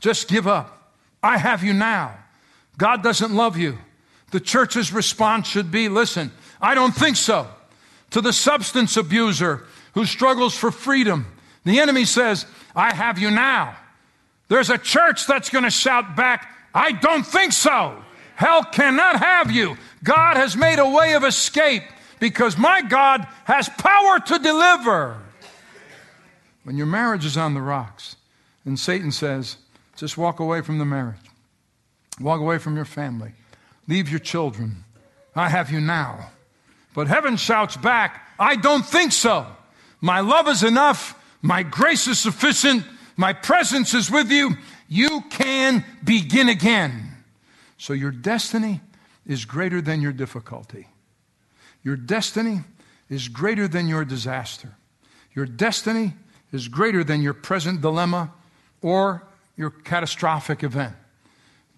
Just 0.00 0.28
give 0.28 0.46
up. 0.46 0.92
I 1.22 1.38
have 1.38 1.62
you 1.62 1.72
now. 1.72 2.16
God 2.76 3.02
doesn't 3.02 3.34
love 3.34 3.56
you. 3.56 3.78
The 4.30 4.40
church's 4.40 4.92
response 4.92 5.46
should 5.46 5.70
be 5.70 5.88
listen, 5.88 6.30
I 6.60 6.74
don't 6.74 6.94
think 6.94 7.16
so. 7.16 7.48
To 8.10 8.20
the 8.20 8.32
substance 8.32 8.96
abuser 8.96 9.66
who 9.98 10.06
struggles 10.06 10.56
for 10.56 10.70
freedom, 10.70 11.26
the 11.64 11.80
enemy 11.80 12.04
says, 12.04 12.46
I 12.76 12.94
have 12.94 13.18
you 13.18 13.32
now. 13.32 13.76
There's 14.46 14.70
a 14.70 14.78
church 14.78 15.26
that's 15.26 15.50
going 15.50 15.64
to 15.64 15.72
shout 15.72 16.14
back, 16.14 16.54
I 16.72 16.92
don't 16.92 17.26
think 17.26 17.52
so. 17.52 18.00
Hell 18.36 18.62
cannot 18.62 19.18
have 19.18 19.50
you. 19.50 19.76
God 20.04 20.36
has 20.36 20.56
made 20.56 20.78
a 20.78 20.88
way 20.88 21.14
of 21.14 21.24
escape 21.24 21.82
because 22.20 22.56
my 22.56 22.80
God 22.80 23.26
has 23.42 23.68
power 23.70 24.20
to 24.20 24.38
deliver. 24.38 25.20
When 26.62 26.76
your 26.76 26.86
marriage 26.86 27.24
is 27.24 27.36
on 27.36 27.54
the 27.54 27.60
rocks 27.60 28.14
and 28.64 28.78
Satan 28.78 29.10
says, 29.10 29.56
just 29.96 30.16
walk 30.16 30.38
away 30.38 30.60
from 30.60 30.78
the 30.78 30.84
marriage, 30.84 31.16
walk 32.20 32.40
away 32.40 32.58
from 32.58 32.76
your 32.76 32.84
family, 32.84 33.32
leave 33.88 34.08
your 34.08 34.20
children. 34.20 34.84
I 35.34 35.48
have 35.48 35.72
you 35.72 35.80
now. 35.80 36.30
But 36.94 37.08
heaven 37.08 37.36
shouts 37.36 37.76
back, 37.76 38.28
I 38.38 38.54
don't 38.54 38.86
think 38.86 39.10
so. 39.10 39.44
My 40.00 40.20
love 40.20 40.48
is 40.48 40.62
enough. 40.62 41.14
My 41.42 41.62
grace 41.62 42.06
is 42.06 42.18
sufficient. 42.18 42.84
My 43.16 43.32
presence 43.32 43.94
is 43.94 44.10
with 44.10 44.30
you. 44.30 44.56
You 44.88 45.22
can 45.30 45.84
begin 46.04 46.48
again. 46.48 47.16
So 47.76 47.92
your 47.92 48.10
destiny 48.10 48.80
is 49.26 49.44
greater 49.44 49.80
than 49.80 50.00
your 50.00 50.12
difficulty. 50.12 50.88
Your 51.82 51.96
destiny 51.96 52.60
is 53.08 53.28
greater 53.28 53.68
than 53.68 53.88
your 53.88 54.04
disaster. 54.04 54.74
Your 55.34 55.46
destiny 55.46 56.14
is 56.52 56.68
greater 56.68 57.04
than 57.04 57.22
your 57.22 57.34
present 57.34 57.80
dilemma 57.80 58.32
or 58.82 59.26
your 59.56 59.70
catastrophic 59.70 60.62
event. 60.62 60.94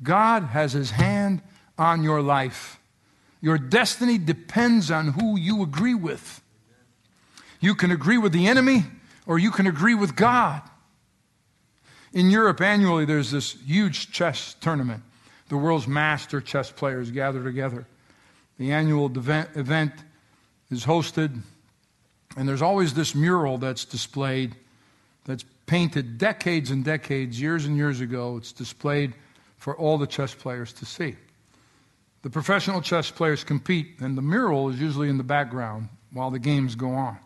God 0.02 0.44
has 0.44 0.72
his 0.72 0.92
hand 0.92 1.42
on 1.78 2.02
your 2.02 2.22
life. 2.22 2.78
Your 3.40 3.58
destiny 3.58 4.18
depends 4.18 4.90
on 4.90 5.08
who 5.08 5.38
you 5.38 5.62
agree 5.62 5.94
with. 5.94 6.39
You 7.60 7.74
can 7.74 7.90
agree 7.90 8.18
with 8.18 8.32
the 8.32 8.46
enemy 8.46 8.84
or 9.26 9.38
you 9.38 9.50
can 9.50 9.66
agree 9.66 9.94
with 9.94 10.16
God. 10.16 10.62
In 12.12 12.30
Europe, 12.30 12.60
annually, 12.60 13.04
there's 13.04 13.30
this 13.30 13.52
huge 13.52 14.10
chess 14.10 14.56
tournament. 14.60 15.02
The 15.48 15.56
world's 15.56 15.86
master 15.86 16.40
chess 16.40 16.70
players 16.70 17.10
gather 17.10 17.44
together. 17.44 17.86
The 18.58 18.72
annual 18.72 19.06
event 19.06 19.92
is 20.70 20.84
hosted 20.84 21.42
and 22.36 22.48
there's 22.48 22.62
always 22.62 22.94
this 22.94 23.14
mural 23.14 23.58
that's 23.58 23.84
displayed, 23.84 24.54
that's 25.24 25.44
painted 25.66 26.18
decades 26.18 26.70
and 26.70 26.84
decades, 26.84 27.40
years 27.40 27.66
and 27.66 27.76
years 27.76 28.00
ago. 28.00 28.36
It's 28.36 28.52
displayed 28.52 29.14
for 29.56 29.76
all 29.76 29.98
the 29.98 30.06
chess 30.06 30.34
players 30.34 30.72
to 30.74 30.86
see. 30.86 31.16
The 32.22 32.30
professional 32.30 32.82
chess 32.82 33.10
players 33.10 33.44
compete, 33.44 33.96
and 34.00 34.16
the 34.16 34.22
mural 34.22 34.68
is 34.68 34.80
usually 34.80 35.08
in 35.08 35.16
the 35.16 35.24
background 35.24 35.88
while 36.12 36.30
the 36.30 36.38
games 36.38 36.74
go 36.74 36.90
on. 36.90 37.18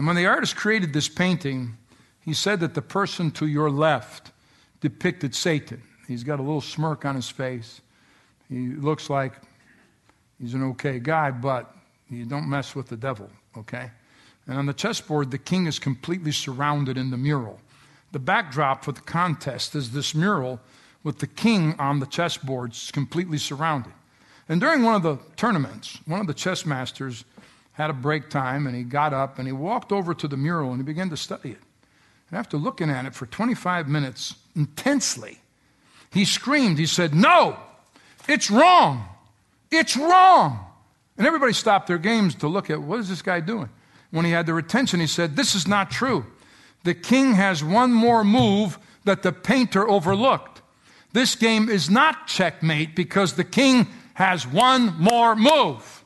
And 0.00 0.06
when 0.06 0.16
the 0.16 0.24
artist 0.24 0.56
created 0.56 0.94
this 0.94 1.10
painting, 1.10 1.76
he 2.22 2.32
said 2.32 2.60
that 2.60 2.72
the 2.72 2.80
person 2.80 3.30
to 3.32 3.46
your 3.46 3.70
left 3.70 4.32
depicted 4.80 5.34
Satan. 5.34 5.82
He's 6.08 6.24
got 6.24 6.40
a 6.40 6.42
little 6.42 6.62
smirk 6.62 7.04
on 7.04 7.14
his 7.14 7.28
face. 7.28 7.82
He 8.48 8.68
looks 8.68 9.10
like 9.10 9.34
he's 10.40 10.54
an 10.54 10.62
okay 10.70 11.00
guy, 11.00 11.30
but 11.30 11.76
you 12.08 12.24
don't 12.24 12.48
mess 12.48 12.74
with 12.74 12.88
the 12.88 12.96
devil 12.96 13.28
okay? 13.58 13.90
And 14.46 14.56
on 14.56 14.64
the 14.64 14.72
chessboard, 14.72 15.30
the 15.30 15.36
king 15.36 15.66
is 15.66 15.78
completely 15.78 16.32
surrounded 16.32 16.96
in 16.96 17.10
the 17.10 17.18
mural. 17.18 17.60
The 18.12 18.18
backdrop 18.18 18.82
for 18.82 18.92
the 18.92 19.02
contest 19.02 19.74
is 19.74 19.90
this 19.90 20.14
mural 20.14 20.60
with 21.04 21.18
the 21.18 21.26
king 21.26 21.74
on 21.78 22.00
the 22.00 22.06
chessboard 22.06 22.74
completely 22.94 23.36
surrounded. 23.36 23.92
And 24.48 24.62
during 24.62 24.82
one 24.82 24.94
of 24.94 25.02
the 25.02 25.18
tournaments, 25.36 25.98
one 26.06 26.20
of 26.20 26.26
the 26.26 26.32
chess 26.32 26.64
masters 26.64 27.26
had 27.80 27.90
a 27.90 27.94
break 27.94 28.28
time 28.30 28.66
and 28.66 28.76
he 28.76 28.82
got 28.82 29.12
up 29.12 29.38
and 29.38 29.46
he 29.46 29.52
walked 29.52 29.92
over 29.92 30.14
to 30.14 30.28
the 30.28 30.36
mural 30.36 30.70
and 30.70 30.80
he 30.80 30.84
began 30.84 31.10
to 31.10 31.16
study 31.16 31.50
it. 31.50 31.60
And 32.30 32.38
after 32.38 32.56
looking 32.56 32.90
at 32.90 33.06
it 33.06 33.14
for 33.14 33.26
25 33.26 33.88
minutes 33.88 34.34
intensely, 34.54 35.40
He 36.12 36.24
screamed. 36.24 36.78
He 36.78 36.86
said, 36.86 37.14
No, 37.14 37.56
it's 38.28 38.50
wrong. 38.50 39.08
It's 39.70 39.96
wrong. 39.96 40.66
And 41.16 41.26
everybody 41.26 41.52
stopped 41.52 41.86
their 41.86 41.98
games 41.98 42.34
to 42.36 42.48
look 42.48 42.70
at 42.70 42.82
what 42.82 42.98
is 43.00 43.08
this 43.08 43.22
guy 43.22 43.40
doing? 43.40 43.68
When 44.10 44.24
he 44.24 44.32
had 44.32 44.46
their 44.46 44.58
attention, 44.58 45.00
he 45.00 45.06
said, 45.06 45.36
This 45.36 45.54
is 45.54 45.68
not 45.68 45.90
true. 45.90 46.26
The 46.82 46.94
king 46.94 47.34
has 47.34 47.62
one 47.62 47.92
more 47.92 48.24
move 48.24 48.78
that 49.04 49.22
the 49.22 49.32
painter 49.32 49.88
overlooked. 49.88 50.62
This 51.12 51.34
game 51.34 51.68
is 51.68 51.90
not 51.90 52.26
checkmate 52.26 52.94
because 52.96 53.34
the 53.34 53.44
king 53.44 53.88
has 54.14 54.46
one 54.46 54.94
more 54.98 55.36
move. 55.36 55.99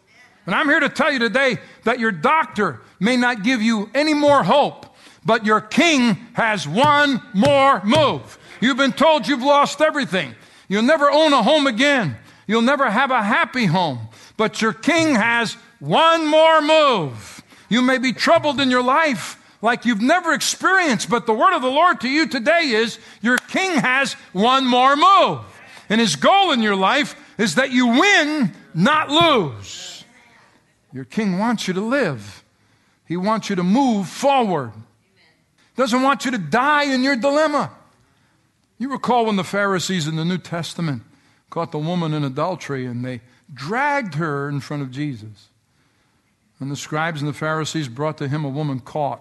And 0.46 0.54
I'm 0.54 0.68
here 0.68 0.80
to 0.80 0.88
tell 0.88 1.12
you 1.12 1.18
today 1.18 1.58
that 1.84 1.98
your 1.98 2.12
doctor 2.12 2.80
may 3.00 3.16
not 3.16 3.42
give 3.42 3.62
you 3.62 3.90
any 3.94 4.14
more 4.14 4.42
hope, 4.42 4.86
but 5.24 5.46
your 5.46 5.60
king 5.60 6.14
has 6.34 6.68
one 6.68 7.22
more 7.32 7.82
move. 7.84 8.38
You've 8.60 8.76
been 8.76 8.92
told 8.92 9.26
you've 9.26 9.42
lost 9.42 9.80
everything. 9.80 10.34
You'll 10.68 10.82
never 10.82 11.10
own 11.10 11.32
a 11.32 11.42
home 11.42 11.66
again. 11.66 12.16
You'll 12.46 12.62
never 12.62 12.90
have 12.90 13.10
a 13.10 13.22
happy 13.22 13.66
home. 13.66 14.00
But 14.36 14.60
your 14.60 14.72
king 14.72 15.14
has 15.14 15.54
one 15.78 16.26
more 16.26 16.60
move. 16.60 17.42
You 17.68 17.82
may 17.82 17.98
be 17.98 18.12
troubled 18.12 18.60
in 18.60 18.70
your 18.70 18.82
life 18.82 19.40
like 19.62 19.86
you've 19.86 20.02
never 20.02 20.34
experienced, 20.34 21.08
but 21.08 21.24
the 21.24 21.32
word 21.32 21.54
of 21.54 21.62
the 21.62 21.68
Lord 21.68 22.02
to 22.02 22.08
you 22.08 22.28
today 22.28 22.70
is 22.70 22.98
your 23.22 23.38
king 23.38 23.78
has 23.78 24.12
one 24.32 24.66
more 24.66 24.94
move. 24.94 25.40
And 25.88 26.00
his 26.00 26.16
goal 26.16 26.52
in 26.52 26.60
your 26.60 26.76
life 26.76 27.16
is 27.38 27.54
that 27.54 27.70
you 27.70 27.86
win, 27.86 28.52
not 28.74 29.10
lose. 29.10 29.93
Your 30.94 31.04
king 31.04 31.38
wants 31.40 31.66
you 31.66 31.74
to 31.74 31.80
live. 31.80 32.44
He 33.04 33.16
wants 33.16 33.50
you 33.50 33.56
to 33.56 33.64
move 33.64 34.08
forward. 34.08 34.72
Doesn't 35.76 36.02
want 36.02 36.24
you 36.24 36.30
to 36.30 36.38
die 36.38 36.84
in 36.84 37.02
your 37.02 37.16
dilemma. 37.16 37.72
You 38.78 38.92
recall 38.92 39.26
when 39.26 39.34
the 39.34 39.44
Pharisees 39.44 40.06
in 40.06 40.14
the 40.14 40.24
New 40.24 40.38
Testament 40.38 41.02
caught 41.50 41.72
the 41.72 41.78
woman 41.78 42.14
in 42.14 42.22
adultery 42.22 42.86
and 42.86 43.04
they 43.04 43.22
dragged 43.52 44.14
her 44.14 44.48
in 44.48 44.60
front 44.60 44.84
of 44.84 44.92
Jesus. 44.92 45.48
And 46.60 46.70
the 46.70 46.76
scribes 46.76 47.20
and 47.20 47.28
the 47.28 47.34
Pharisees 47.36 47.88
brought 47.88 48.16
to 48.18 48.28
him 48.28 48.44
a 48.44 48.48
woman 48.48 48.78
caught 48.78 49.20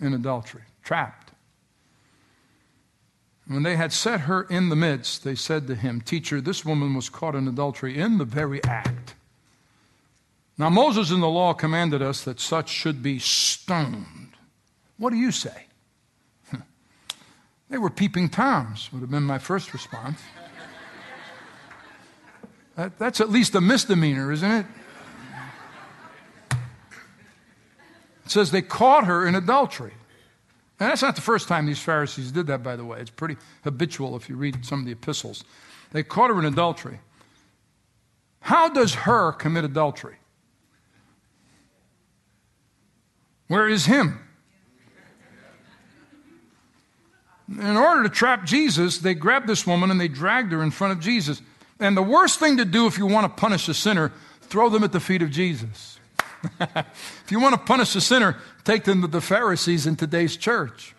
in 0.00 0.14
adultery, 0.14 0.62
trapped. 0.84 1.32
When 3.48 3.64
they 3.64 3.74
had 3.74 3.92
set 3.92 4.20
her 4.20 4.42
in 4.42 4.68
the 4.68 4.76
midst, 4.76 5.24
they 5.24 5.34
said 5.34 5.66
to 5.66 5.74
him, 5.74 6.00
Teacher, 6.00 6.40
this 6.40 6.64
woman 6.64 6.94
was 6.94 7.08
caught 7.08 7.34
in 7.34 7.48
adultery 7.48 7.98
in 7.98 8.18
the 8.18 8.24
very 8.24 8.62
act. 8.62 9.16
Now, 10.60 10.68
Moses 10.68 11.10
in 11.10 11.20
the 11.20 11.28
law 11.28 11.54
commanded 11.54 12.02
us 12.02 12.22
that 12.24 12.38
such 12.38 12.68
should 12.68 13.02
be 13.02 13.18
stoned. 13.18 14.34
What 14.98 15.08
do 15.08 15.16
you 15.16 15.32
say? 15.32 15.64
they 17.70 17.78
were 17.78 17.88
peeping 17.88 18.28
Toms, 18.28 18.92
would 18.92 19.00
have 19.00 19.10
been 19.10 19.22
my 19.22 19.38
first 19.38 19.72
response. 19.72 20.20
that, 22.76 22.98
that's 22.98 23.22
at 23.22 23.30
least 23.30 23.54
a 23.54 23.62
misdemeanor, 23.62 24.30
isn't 24.32 24.50
it? 24.50 24.66
It 26.50 26.58
says 28.26 28.50
they 28.50 28.60
caught 28.60 29.06
her 29.06 29.26
in 29.26 29.34
adultery. 29.34 29.94
And 30.78 30.90
that's 30.90 31.00
not 31.00 31.16
the 31.16 31.22
first 31.22 31.48
time 31.48 31.64
these 31.64 31.80
Pharisees 31.80 32.32
did 32.32 32.48
that, 32.48 32.62
by 32.62 32.76
the 32.76 32.84
way. 32.84 33.00
It's 33.00 33.08
pretty 33.08 33.38
habitual 33.64 34.14
if 34.14 34.28
you 34.28 34.36
read 34.36 34.66
some 34.66 34.80
of 34.80 34.84
the 34.84 34.92
epistles. 34.92 35.42
They 35.92 36.02
caught 36.02 36.28
her 36.28 36.38
in 36.38 36.44
adultery. 36.44 37.00
How 38.40 38.68
does 38.68 38.92
her 38.92 39.32
commit 39.32 39.64
adultery? 39.64 40.19
Where 43.50 43.68
is 43.68 43.86
him? 43.86 44.16
In 47.48 47.76
order 47.76 48.04
to 48.04 48.08
trap 48.08 48.44
Jesus, 48.44 48.98
they 48.98 49.12
grabbed 49.12 49.48
this 49.48 49.66
woman 49.66 49.90
and 49.90 50.00
they 50.00 50.06
dragged 50.06 50.52
her 50.52 50.62
in 50.62 50.70
front 50.70 50.92
of 50.92 51.00
Jesus. 51.00 51.42
And 51.80 51.96
the 51.96 52.02
worst 52.02 52.38
thing 52.38 52.58
to 52.58 52.64
do 52.64 52.86
if 52.86 52.96
you 52.96 53.08
want 53.08 53.24
to 53.24 53.40
punish 53.40 53.68
a 53.68 53.74
sinner, 53.74 54.12
throw 54.42 54.68
them 54.68 54.84
at 54.84 54.92
the 54.92 55.00
feet 55.00 55.20
of 55.20 55.32
Jesus. 55.32 55.98
if 56.60 57.26
you 57.30 57.40
want 57.40 57.56
to 57.56 57.60
punish 57.60 57.96
a 57.96 58.00
sinner, 58.00 58.36
take 58.62 58.84
them 58.84 59.00
to 59.00 59.08
the 59.08 59.20
Pharisees 59.20 59.84
in 59.84 59.96
today's 59.96 60.36
church, 60.36 60.94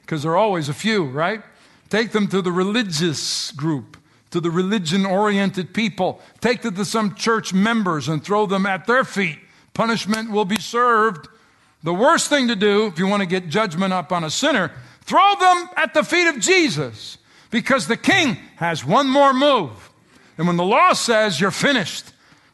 because 0.00 0.24
there 0.24 0.32
are 0.32 0.36
always 0.36 0.68
a 0.68 0.74
few, 0.74 1.04
right? 1.04 1.40
Take 1.88 2.10
them 2.10 2.26
to 2.28 2.42
the 2.42 2.50
religious 2.50 3.52
group, 3.52 3.96
to 4.32 4.40
the 4.40 4.50
religion 4.50 5.06
oriented 5.06 5.72
people. 5.72 6.20
Take 6.40 6.62
them 6.62 6.74
to 6.74 6.84
some 6.84 7.14
church 7.14 7.54
members 7.54 8.08
and 8.08 8.24
throw 8.24 8.46
them 8.46 8.66
at 8.66 8.88
their 8.88 9.04
feet. 9.04 9.38
Punishment 9.72 10.32
will 10.32 10.44
be 10.44 10.58
served. 10.58 11.28
The 11.82 11.94
worst 11.94 12.28
thing 12.28 12.48
to 12.48 12.56
do, 12.56 12.86
if 12.86 12.98
you 12.98 13.06
want 13.06 13.22
to 13.22 13.26
get 13.26 13.48
judgment 13.48 13.92
up 13.92 14.12
on 14.12 14.24
a 14.24 14.30
sinner, 14.30 14.70
throw 15.02 15.34
them 15.38 15.68
at 15.76 15.94
the 15.94 16.04
feet 16.04 16.28
of 16.28 16.38
Jesus, 16.38 17.18
because 17.50 17.86
the 17.86 17.96
king 17.96 18.36
has 18.56 18.84
one 18.84 19.08
more 19.08 19.34
move. 19.34 19.90
And 20.38 20.46
when 20.46 20.56
the 20.56 20.64
law 20.64 20.92
says 20.92 21.40
you're 21.40 21.50
finished, 21.50 22.06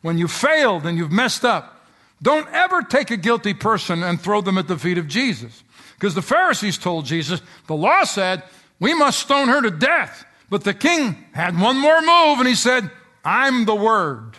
when 0.03 0.19
you 0.19 0.29
failed 0.29 0.87
and 0.87 0.97
you've 0.97 1.13
messed 1.13 1.45
up, 1.45 1.87
don't 2.21 2.49
ever 2.53 2.83
take 2.83 3.11
a 3.11 3.17
guilty 3.17 3.55
person 3.55 4.03
and 4.03 4.21
throw 4.21 4.41
them 4.41 4.59
at 4.59 4.67
the 4.67 4.79
feet 4.79 4.99
of 4.99 5.09
Jesus. 5.09 5.63
Because 5.95 6.15
the 6.15 6.23
Pharisees 6.23 6.79
told 6.79 7.05
Jesus, 7.05 7.43
the 7.67 7.77
law 7.77 8.05
said, 8.05 8.43
we 8.81 8.95
must 8.95 9.21
stone 9.21 9.49
her 9.49 9.61
to 9.63 9.71
death. 9.71 10.25
But 10.51 10.65
the 10.65 10.75
king 10.75 11.25
had 11.33 11.61
one 11.61 11.77
more 11.77 12.01
move 12.01 12.39
and 12.39 12.49
he 12.49 12.55
said, 12.55 12.91
I'm 13.25 13.67
the 13.67 13.75
word. 13.75 14.37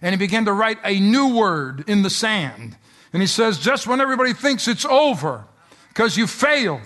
And 0.00 0.12
he 0.12 0.18
began 0.18 0.44
to 0.44 0.52
write 0.52 0.78
a 0.84 1.00
new 1.00 1.34
word 1.36 1.84
in 1.88 2.02
the 2.02 2.10
sand. 2.10 2.76
And 3.14 3.22
he 3.22 3.28
says, 3.28 3.58
just 3.58 3.86
when 3.86 4.00
everybody 4.00 4.32
thinks 4.32 4.66
it's 4.66 4.84
over, 4.84 5.44
because 5.88 6.16
you 6.16 6.26
failed, 6.26 6.80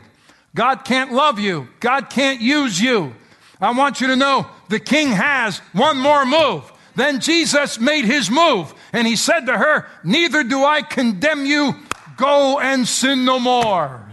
God 0.54 0.84
can't 0.84 1.10
love 1.10 1.38
you, 1.38 1.68
God 1.80 2.10
can't 2.10 2.42
use 2.42 2.78
you. 2.78 3.14
I 3.62 3.72
want 3.72 4.02
you 4.02 4.08
to 4.08 4.16
know 4.16 4.46
the 4.68 4.78
king 4.78 5.08
has 5.08 5.58
one 5.72 5.96
more 5.96 6.26
move. 6.26 6.70
Then 6.94 7.20
Jesus 7.20 7.80
made 7.80 8.04
his 8.04 8.30
move. 8.30 8.74
And 8.92 9.06
he 9.06 9.16
said 9.16 9.46
to 9.46 9.56
her, 9.56 9.86
Neither 10.04 10.44
do 10.44 10.64
I 10.64 10.82
condemn 10.82 11.46
you. 11.46 11.74
Go 12.18 12.60
and 12.60 12.86
sin 12.86 13.24
no 13.24 13.38
more. 13.38 14.06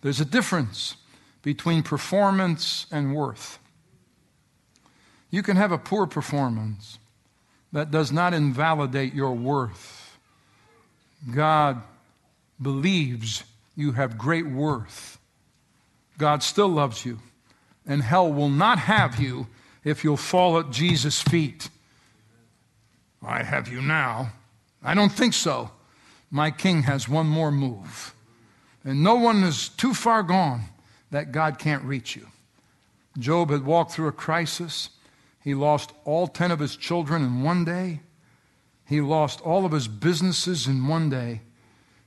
There's 0.00 0.20
a 0.20 0.24
difference 0.24 0.96
between 1.42 1.84
performance 1.84 2.86
and 2.90 3.14
worth. 3.14 3.58
You 5.30 5.42
can 5.42 5.56
have 5.56 5.70
a 5.70 5.78
poor 5.78 6.06
performance 6.06 6.98
that 7.72 7.90
does 7.90 8.10
not 8.10 8.34
invalidate 8.34 9.14
your 9.14 9.34
worth. 9.34 10.01
God 11.30 11.82
believes 12.60 13.44
you 13.76 13.92
have 13.92 14.18
great 14.18 14.46
worth. 14.46 15.18
God 16.18 16.42
still 16.42 16.68
loves 16.68 17.04
you, 17.04 17.18
and 17.86 18.02
hell 18.02 18.32
will 18.32 18.50
not 18.50 18.78
have 18.78 19.20
you 19.20 19.46
if 19.84 20.04
you'll 20.04 20.16
fall 20.16 20.58
at 20.58 20.70
Jesus' 20.70 21.20
feet 21.22 21.68
I 23.24 23.42
have 23.42 23.68
you 23.68 23.80
now. 23.80 24.32
I 24.82 24.94
don't 24.94 25.12
think 25.12 25.34
so. 25.34 25.70
My 26.30 26.50
king 26.50 26.82
has 26.82 27.08
one 27.08 27.26
more 27.26 27.52
move. 27.52 28.14
And 28.84 29.02
no 29.02 29.14
one 29.14 29.44
is 29.44 29.68
too 29.68 29.94
far 29.94 30.22
gone 30.22 30.62
that 31.10 31.30
God 31.30 31.58
can't 31.58 31.84
reach 31.84 32.16
you. 32.16 32.26
Job 33.18 33.50
had 33.50 33.64
walked 33.64 33.92
through 33.92 34.08
a 34.08 34.12
crisis. 34.12 34.90
He 35.44 35.54
lost 35.54 35.92
all 36.04 36.26
10 36.26 36.50
of 36.50 36.58
his 36.58 36.76
children 36.76 37.22
in 37.22 37.42
one 37.42 37.64
day. 37.64 38.00
He 38.92 39.00
lost 39.00 39.40
all 39.40 39.64
of 39.64 39.72
his 39.72 39.88
businesses 39.88 40.66
in 40.66 40.86
one 40.86 41.08
day. 41.08 41.40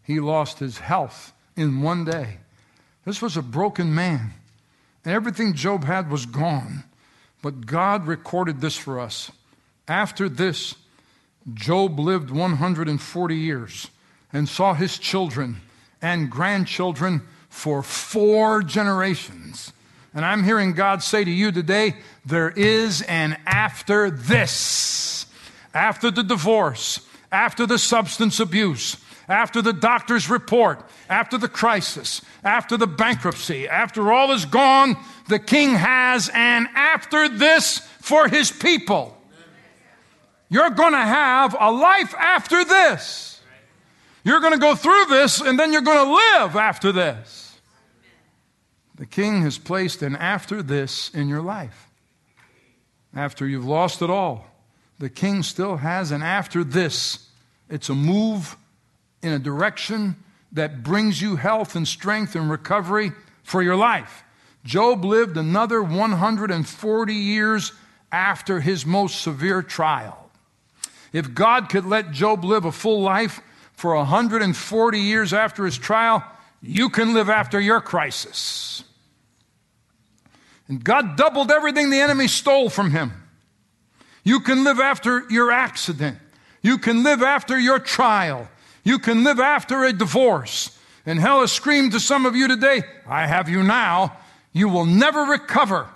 He 0.03 0.19
lost 0.19 0.59
his 0.59 0.77
health 0.77 1.33
in 1.55 1.81
one 1.81 2.05
day. 2.05 2.37
This 3.05 3.23
was 3.23 3.35
a 3.35 3.41
broken 3.41 3.95
man. 3.95 4.35
And 5.03 5.11
everything 5.11 5.55
Job 5.55 5.85
had 5.85 6.11
was 6.11 6.27
gone. 6.27 6.83
But 7.41 7.65
God 7.65 8.05
recorded 8.05 8.61
this 8.61 8.77
for 8.77 8.99
us. 8.99 9.31
After 9.87 10.29
this, 10.29 10.75
Job 11.55 11.97
lived 11.97 12.29
140 12.29 13.35
years 13.35 13.87
and 14.31 14.47
saw 14.47 14.75
his 14.75 14.99
children 14.99 15.61
and 16.03 16.29
grandchildren 16.29 17.23
for 17.49 17.81
four 17.81 18.61
generations. 18.61 19.73
And 20.13 20.23
I'm 20.23 20.43
hearing 20.43 20.73
God 20.73 21.01
say 21.01 21.23
to 21.23 21.31
you 21.31 21.51
today 21.51 21.95
there 22.23 22.51
is 22.51 23.01
an 23.01 23.39
after 23.47 24.11
this. 24.11 25.14
After 25.75 26.09
the 26.09 26.23
divorce, 26.23 27.01
after 27.33 27.67
the 27.67 27.77
substance 27.77 28.39
abuse, 28.39 28.95
after 29.27 29.61
the 29.61 29.73
doctor's 29.73 30.29
report, 30.29 30.87
after 31.09 31.37
the 31.37 31.49
crisis, 31.49 32.21
after 32.45 32.77
the 32.77 32.87
bankruptcy, 32.87 33.67
after 33.67 34.13
all 34.13 34.31
is 34.31 34.45
gone, 34.45 34.95
the 35.27 35.39
king 35.39 35.71
has 35.71 36.29
an 36.33 36.69
after 36.75 37.27
this 37.27 37.79
for 37.99 38.29
his 38.29 38.51
people. 38.51 39.17
You're 40.47 40.69
going 40.69 40.93
to 40.93 40.97
have 40.97 41.55
a 41.59 41.71
life 41.71 42.13
after 42.15 42.63
this. 42.63 43.41
You're 44.23 44.39
going 44.39 44.53
to 44.53 44.59
go 44.59 44.75
through 44.75 45.07
this 45.07 45.41
and 45.41 45.59
then 45.59 45.73
you're 45.73 45.81
going 45.81 46.07
to 46.07 46.13
live 46.13 46.55
after 46.55 46.93
this. 46.93 47.59
The 48.95 49.05
king 49.05 49.41
has 49.41 49.57
placed 49.57 50.01
an 50.01 50.15
after 50.15 50.63
this 50.63 51.09
in 51.09 51.27
your 51.27 51.41
life. 51.41 51.89
After 53.13 53.45
you've 53.45 53.65
lost 53.65 54.01
it 54.01 54.09
all, 54.09 54.45
the 54.99 55.09
king 55.09 55.43
still 55.43 55.77
has 55.77 56.11
an 56.11 56.23
after 56.23 56.63
this. 56.63 57.27
It's 57.69 57.89
a 57.89 57.95
move 57.95 58.55
in 59.21 59.33
a 59.33 59.39
direction 59.39 60.15
that 60.51 60.83
brings 60.83 61.21
you 61.21 61.35
health 61.35 61.75
and 61.75 61.87
strength 61.87 62.35
and 62.35 62.49
recovery 62.49 63.11
for 63.43 63.61
your 63.61 63.75
life. 63.75 64.23
Job 64.63 65.03
lived 65.03 65.37
another 65.37 65.81
140 65.83 67.13
years 67.13 67.71
after 68.11 68.59
his 68.61 68.85
most 68.85 69.21
severe 69.21 69.61
trial. 69.61 70.29
If 71.11 71.33
God 71.33 71.69
could 71.69 71.85
let 71.85 72.11
Job 72.11 72.43
live 72.43 72.65
a 72.65 72.71
full 72.71 73.01
life 73.01 73.41
for 73.73 73.95
140 73.95 74.99
years 74.99 75.33
after 75.33 75.65
his 75.65 75.77
trial, 75.77 76.23
you 76.61 76.89
can 76.89 77.13
live 77.13 77.29
after 77.29 77.59
your 77.59 77.81
crisis. 77.81 78.83
And 80.67 80.83
God 80.83 81.15
doubled 81.15 81.51
everything 81.51 81.89
the 81.89 81.99
enemy 81.99 82.27
stole 82.27 82.69
from 82.69 82.91
him. 82.91 83.24
You 84.25 84.41
can 84.41 84.65
live 84.65 84.81
after 84.81 85.23
your 85.29 85.51
accident. 85.51 86.17
You 86.61 86.77
can 86.77 87.03
live 87.03 87.21
after 87.21 87.57
your 87.57 87.79
trial. 87.79 88.49
You 88.83 88.99
can 88.99 89.23
live 89.23 89.39
after 89.39 89.85
a 89.85 89.93
divorce. 89.93 90.77
And 91.05 91.19
hell 91.19 91.41
has 91.41 91.53
screamed 91.53 91.93
to 91.93 91.99
some 91.99 92.25
of 92.25 92.35
you 92.35 92.47
today, 92.49 92.81
I 93.07 93.27
have 93.27 93.47
you 93.47 93.63
now. 93.63 94.17
You 94.51 94.67
will 94.67 94.85
never 94.85 95.21
recover. 95.21 95.87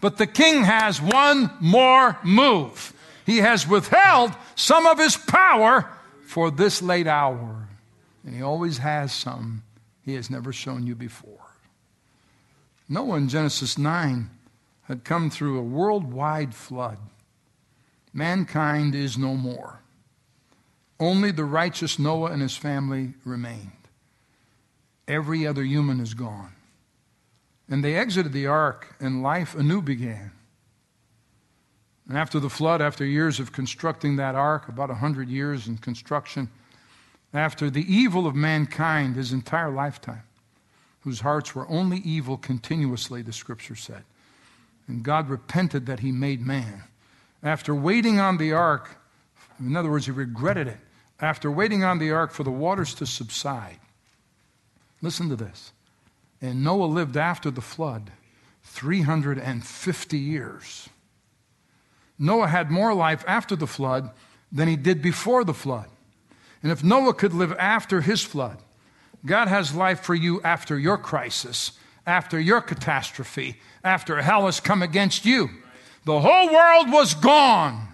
But 0.00 0.18
the 0.18 0.26
king 0.26 0.64
has 0.64 1.00
one 1.00 1.50
more 1.60 2.18
move. 2.22 2.92
He 3.24 3.38
has 3.38 3.66
withheld 3.66 4.32
some 4.56 4.84
of 4.84 4.98
his 4.98 5.16
power 5.16 5.88
for 6.26 6.50
this 6.50 6.82
late 6.82 7.06
hour. 7.06 7.68
And 8.24 8.34
he 8.34 8.42
always 8.42 8.78
has 8.78 9.12
some 9.12 9.62
he 10.06 10.14
has 10.14 10.30
never 10.30 10.52
shown 10.52 10.86
you 10.86 10.94
before. 10.94 11.32
Noah 12.88 13.16
in 13.16 13.28
Genesis 13.28 13.76
9 13.76 14.30
had 14.84 15.02
come 15.02 15.30
through 15.30 15.58
a 15.58 15.62
worldwide 15.62 16.54
flood. 16.54 16.98
Mankind 18.16 18.94
is 18.94 19.18
no 19.18 19.34
more. 19.34 19.80
Only 20.98 21.32
the 21.32 21.44
righteous 21.44 21.98
Noah 21.98 22.30
and 22.30 22.40
his 22.40 22.56
family 22.56 23.12
remained. 23.26 23.72
Every 25.06 25.46
other 25.46 25.62
human 25.62 26.00
is 26.00 26.14
gone. 26.14 26.54
And 27.68 27.84
they 27.84 27.94
exited 27.94 28.32
the 28.32 28.46
ark, 28.46 28.96
and 29.00 29.22
life 29.22 29.54
anew 29.54 29.82
began. 29.82 30.32
And 32.08 32.16
after 32.16 32.40
the 32.40 32.48
flood, 32.48 32.80
after 32.80 33.04
years 33.04 33.38
of 33.38 33.52
constructing 33.52 34.16
that 34.16 34.34
ark, 34.34 34.66
about 34.66 34.88
a 34.88 34.94
100 34.94 35.28
years 35.28 35.68
in 35.68 35.76
construction, 35.76 36.48
after 37.34 37.68
the 37.68 37.84
evil 37.92 38.26
of 38.26 38.34
mankind 38.34 39.16
his 39.16 39.30
entire 39.30 39.70
lifetime, 39.70 40.22
whose 41.00 41.20
hearts 41.20 41.54
were 41.54 41.68
only 41.68 41.98
evil 41.98 42.38
continuously, 42.38 43.20
the 43.20 43.34
scripture 43.34 43.76
said. 43.76 44.04
And 44.88 45.02
God 45.02 45.28
repented 45.28 45.84
that 45.84 46.00
he 46.00 46.12
made 46.12 46.40
man. 46.40 46.84
After 47.46 47.72
waiting 47.72 48.18
on 48.18 48.38
the 48.38 48.52
ark, 48.54 48.98
in 49.60 49.76
other 49.76 49.88
words, 49.88 50.06
he 50.06 50.10
regretted 50.10 50.66
it, 50.66 50.78
after 51.20 51.48
waiting 51.48 51.84
on 51.84 52.00
the 52.00 52.10
ark 52.10 52.32
for 52.32 52.42
the 52.42 52.50
waters 52.50 52.92
to 52.96 53.06
subside. 53.06 53.78
Listen 55.00 55.28
to 55.28 55.36
this. 55.36 55.72
And 56.42 56.64
Noah 56.64 56.86
lived 56.86 57.16
after 57.16 57.52
the 57.52 57.60
flood 57.60 58.10
350 58.64 60.18
years. 60.18 60.88
Noah 62.18 62.48
had 62.48 62.72
more 62.72 62.92
life 62.92 63.24
after 63.28 63.54
the 63.54 63.68
flood 63.68 64.10
than 64.50 64.66
he 64.66 64.74
did 64.74 65.00
before 65.00 65.44
the 65.44 65.54
flood. 65.54 65.86
And 66.64 66.72
if 66.72 66.82
Noah 66.82 67.14
could 67.14 67.32
live 67.32 67.52
after 67.60 68.00
his 68.00 68.22
flood, 68.22 68.58
God 69.24 69.46
has 69.46 69.72
life 69.72 70.00
for 70.00 70.16
you 70.16 70.42
after 70.42 70.76
your 70.76 70.98
crisis, 70.98 71.78
after 72.08 72.40
your 72.40 72.60
catastrophe, 72.60 73.60
after 73.84 74.20
hell 74.20 74.46
has 74.46 74.58
come 74.58 74.82
against 74.82 75.24
you. 75.24 75.48
The 76.06 76.20
whole 76.20 76.52
world 76.52 76.92
was 76.92 77.14
gone. 77.14 77.88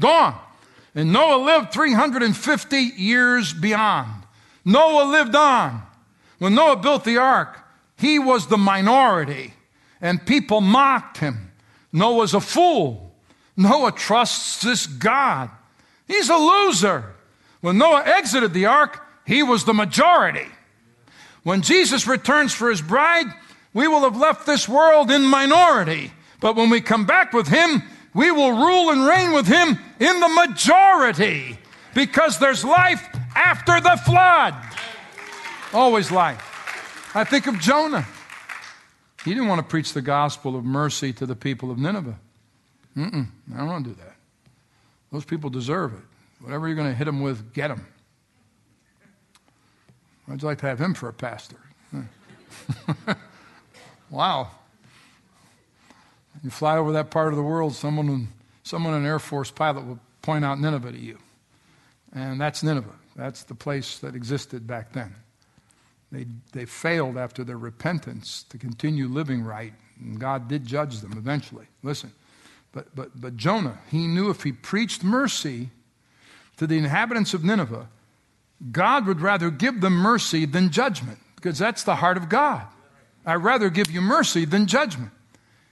Gone. 0.00 0.38
And 0.96 1.12
Noah 1.12 1.42
lived 1.44 1.72
350 1.72 2.76
years 2.76 3.54
beyond. 3.54 4.24
Noah 4.64 5.10
lived 5.10 5.36
on. 5.36 5.80
When 6.38 6.56
Noah 6.56 6.76
built 6.76 7.04
the 7.04 7.18
ark, 7.18 7.56
he 7.96 8.18
was 8.18 8.48
the 8.48 8.58
minority, 8.58 9.54
and 10.00 10.26
people 10.26 10.60
mocked 10.60 11.18
him. 11.18 11.52
Noah's 11.92 12.34
a 12.34 12.40
fool. 12.40 13.14
Noah 13.56 13.92
trusts 13.92 14.62
this 14.62 14.88
God. 14.88 15.48
He's 16.08 16.28
a 16.30 16.36
loser. 16.36 17.14
When 17.60 17.78
Noah 17.78 18.02
exited 18.04 18.52
the 18.54 18.66
ark, 18.66 19.06
he 19.24 19.44
was 19.44 19.64
the 19.64 19.74
majority. 19.74 20.48
When 21.44 21.62
Jesus 21.62 22.08
returns 22.08 22.52
for 22.52 22.70
his 22.70 22.82
bride, 22.82 23.26
we 23.72 23.86
will 23.86 24.00
have 24.00 24.16
left 24.16 24.46
this 24.46 24.68
world 24.68 25.12
in 25.12 25.22
minority. 25.22 26.10
But 26.42 26.56
when 26.56 26.70
we 26.70 26.80
come 26.80 27.06
back 27.06 27.32
with 27.32 27.46
him, 27.46 27.84
we 28.14 28.32
will 28.32 28.52
rule 28.52 28.90
and 28.90 29.06
reign 29.06 29.32
with 29.32 29.46
him 29.46 29.78
in 30.00 30.20
the 30.20 30.28
majority 30.28 31.56
because 31.94 32.38
there's 32.38 32.64
life 32.64 33.06
after 33.34 33.80
the 33.80 33.98
flood. 34.04 34.54
Always 35.72 36.10
life. 36.10 37.14
I 37.14 37.24
think 37.24 37.46
of 37.46 37.58
Jonah. 37.60 38.06
He 39.24 39.32
didn't 39.32 39.48
want 39.48 39.60
to 39.60 39.66
preach 39.66 39.92
the 39.92 40.02
gospel 40.02 40.56
of 40.56 40.64
mercy 40.64 41.12
to 41.14 41.26
the 41.26 41.36
people 41.36 41.70
of 41.70 41.78
Nineveh. 41.78 42.18
Mm-mm, 42.96 43.28
I 43.54 43.58
don't 43.58 43.68
want 43.68 43.84
to 43.84 43.90
do 43.90 43.96
that. 43.96 44.16
Those 45.12 45.24
people 45.24 45.48
deserve 45.48 45.94
it. 45.94 46.00
Whatever 46.40 46.66
you're 46.66 46.76
going 46.76 46.90
to 46.90 46.96
hit 46.96 47.04
them 47.04 47.22
with, 47.22 47.54
get 47.54 47.68
them. 47.68 47.86
I'd 50.28 50.42
like 50.42 50.58
to 50.58 50.66
have 50.66 50.80
him 50.80 50.92
for 50.92 51.08
a 51.08 51.12
pastor. 51.12 51.56
wow. 54.10 54.50
You 56.42 56.50
fly 56.50 56.76
over 56.76 56.92
that 56.92 57.10
part 57.10 57.28
of 57.28 57.36
the 57.36 57.42
world, 57.42 57.74
someone, 57.74 58.28
someone 58.62 58.94
an 58.94 59.06
Air 59.06 59.18
Force 59.18 59.50
pilot 59.50 59.86
will 59.86 60.00
point 60.22 60.44
out 60.44 60.60
Nineveh 60.60 60.92
to 60.92 60.98
you. 60.98 61.18
And 62.12 62.40
that's 62.40 62.62
Nineveh. 62.62 62.94
That's 63.14 63.44
the 63.44 63.54
place 63.54 63.98
that 63.98 64.14
existed 64.14 64.66
back 64.66 64.92
then. 64.92 65.14
They, 66.10 66.26
they 66.52 66.66
failed 66.66 67.16
after 67.16 67.44
their 67.44 67.58
repentance 67.58 68.44
to 68.50 68.58
continue 68.58 69.08
living 69.08 69.42
right, 69.42 69.72
and 69.98 70.18
God 70.18 70.48
did 70.48 70.66
judge 70.66 71.00
them 71.00 71.14
eventually. 71.16 71.66
Listen, 71.82 72.12
but, 72.72 72.94
but, 72.94 73.18
but 73.18 73.36
Jonah, 73.36 73.78
he 73.90 74.06
knew 74.06 74.28
if 74.28 74.42
he 74.42 74.52
preached 74.52 75.02
mercy 75.02 75.70
to 76.56 76.66
the 76.66 76.76
inhabitants 76.76 77.32
of 77.34 77.44
Nineveh, 77.44 77.88
God 78.70 79.06
would 79.06 79.20
rather 79.20 79.50
give 79.50 79.80
them 79.80 79.94
mercy 79.94 80.44
than 80.44 80.70
judgment, 80.70 81.18
because 81.36 81.58
that's 81.58 81.82
the 81.82 81.96
heart 81.96 82.16
of 82.16 82.28
God. 82.28 82.66
I'd 83.24 83.36
rather 83.36 83.70
give 83.70 83.90
you 83.90 84.00
mercy 84.00 84.44
than 84.44 84.66
judgment. 84.66 85.12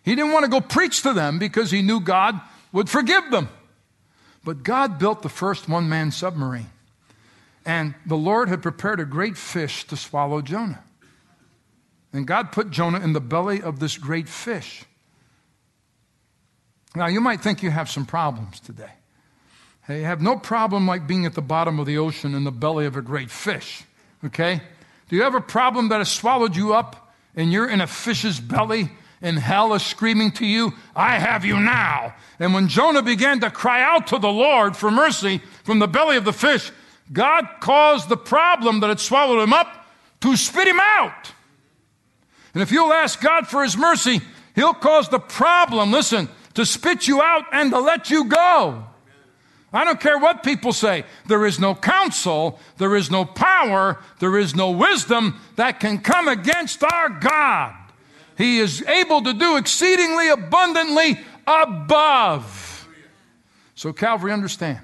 He 0.03 0.15
didn't 0.15 0.33
want 0.33 0.45
to 0.45 0.51
go 0.51 0.61
preach 0.61 1.03
to 1.03 1.13
them 1.13 1.39
because 1.39 1.71
he 1.71 1.83
knew 1.83 2.01
God 2.01 2.41
would 2.73 2.89
forgive 2.89 3.31
them. 3.31 3.49
But 4.45 4.63
God 4.63 4.99
built 4.99 5.23
the 5.23 5.29
first 5.29 5.69
one 5.69 5.89
man 5.89 6.11
submarine. 6.11 6.71
And 7.67 7.95
the 8.07 8.17
Lord 8.17 8.49
had 8.49 8.63
prepared 8.63 9.01
a 9.01 9.05
great 9.05 9.37
fish 9.37 9.85
to 9.89 9.97
swallow 9.97 10.41
Jonah. 10.41 10.83
And 12.13 12.27
God 12.27 12.51
put 12.51 12.71
Jonah 12.71 13.01
in 13.01 13.13
the 13.13 13.21
belly 13.21 13.63
of 13.63 13.79
this 13.79 13.99
great 13.99 14.29
fish. 14.29 14.85
Now, 16.95 17.07
you 17.07 17.21
might 17.21 17.41
think 17.41 17.63
you 17.63 17.71
have 17.71 17.89
some 17.89 18.07
problems 18.07 18.59
today. 18.59 18.91
Hey, 19.87 20.01
you 20.01 20.05
have 20.05 20.21
no 20.21 20.37
problem 20.37 20.87
like 20.87 21.07
being 21.07 21.27
at 21.27 21.35
the 21.35 21.43
bottom 21.43 21.79
of 21.79 21.87
the 21.87 21.99
ocean 21.99 22.35
in 22.35 22.45
the 22.45 22.51
belly 22.51 22.87
of 22.87 22.97
a 22.97 23.03
great 23.03 23.31
fish. 23.31 23.85
Okay? 24.25 24.61
Do 25.09 25.17
you 25.17 25.23
have 25.23 25.35
a 25.35 25.41
problem 25.41 25.89
that 25.91 25.99
has 25.99 26.11
swallowed 26.11 26.57
you 26.57 26.75
up 26.75 27.15
and 27.37 27.53
you're 27.53 27.69
in 27.69 27.81
a 27.81 27.87
fish's 27.87 28.41
belly 28.41 28.91
and 29.23 29.39
hell 29.39 29.75
is 29.75 29.83
screaming 29.83 30.33
to 30.33 30.47
you, 30.47 30.73
I 30.97 31.19
have 31.19 31.45
you 31.45 31.59
now? 31.59 32.15
And 32.39 32.55
when 32.55 32.69
Jonah 32.69 33.03
began 33.03 33.41
to 33.41 33.51
cry 33.51 33.83
out 33.83 34.07
to 34.09 34.19
the 34.19 34.31
Lord 34.31 34.77
for 34.77 34.91
mercy 34.91 35.43
from 35.65 35.79
the 35.79 35.89
belly 35.89 36.17
of 36.17 36.25
the 36.25 36.33
fish, 36.33 36.73
God 37.13 37.47
caused 37.61 38.09
the 38.09 38.17
problem 38.17 38.81
that 38.81 38.89
had 38.89 39.01
swallowed 39.01 39.43
him 39.43 39.53
up 39.53 39.87
to 40.21 40.37
spit 40.37 40.69
him 40.69 40.81
out. 40.81 41.33
And 42.55 42.63
if 42.63 42.73
you'll 42.73 42.93
ask 42.93 43.21
God 43.21 43.47
for 43.47 43.63
his 43.63 43.77
mercy, 43.77 44.21
he'll 44.55 44.75
cause 44.75 45.09
the 45.09 45.19
problem, 45.19 45.93
listen, 45.93 46.29
to 46.55 46.67
spit 46.67 47.07
you 47.07 47.23
out 47.23 47.45
and 47.53 47.71
to 47.71 47.79
let 47.79 48.11
you 48.11 48.25
go. 48.25 48.85
I 49.73 49.85
don't 49.85 50.01
care 50.01 50.19
what 50.19 50.43
people 50.43 50.73
say. 50.73 51.05
There 51.27 51.47
is 51.47 51.61
no 51.61 51.77
counsel, 51.77 52.59
there 52.79 52.97
is 52.97 53.11
no 53.11 53.25
power, 53.25 53.99
there 54.19 54.37
is 54.37 54.57
no 54.57 54.73
wisdom 54.73 55.41
that 55.57 55.79
can 55.79 55.99
come 55.99 56.27
against 56.27 56.83
our 56.83 57.09
God. 57.09 57.75
He 58.41 58.59
is 58.59 58.83
able 58.85 59.23
to 59.23 59.35
do 59.35 59.59
exceedingly 59.59 60.31
abundantly 60.31 61.21
above. 61.47 62.89
So, 63.75 63.93
Calvary, 63.93 64.33
understand 64.33 64.81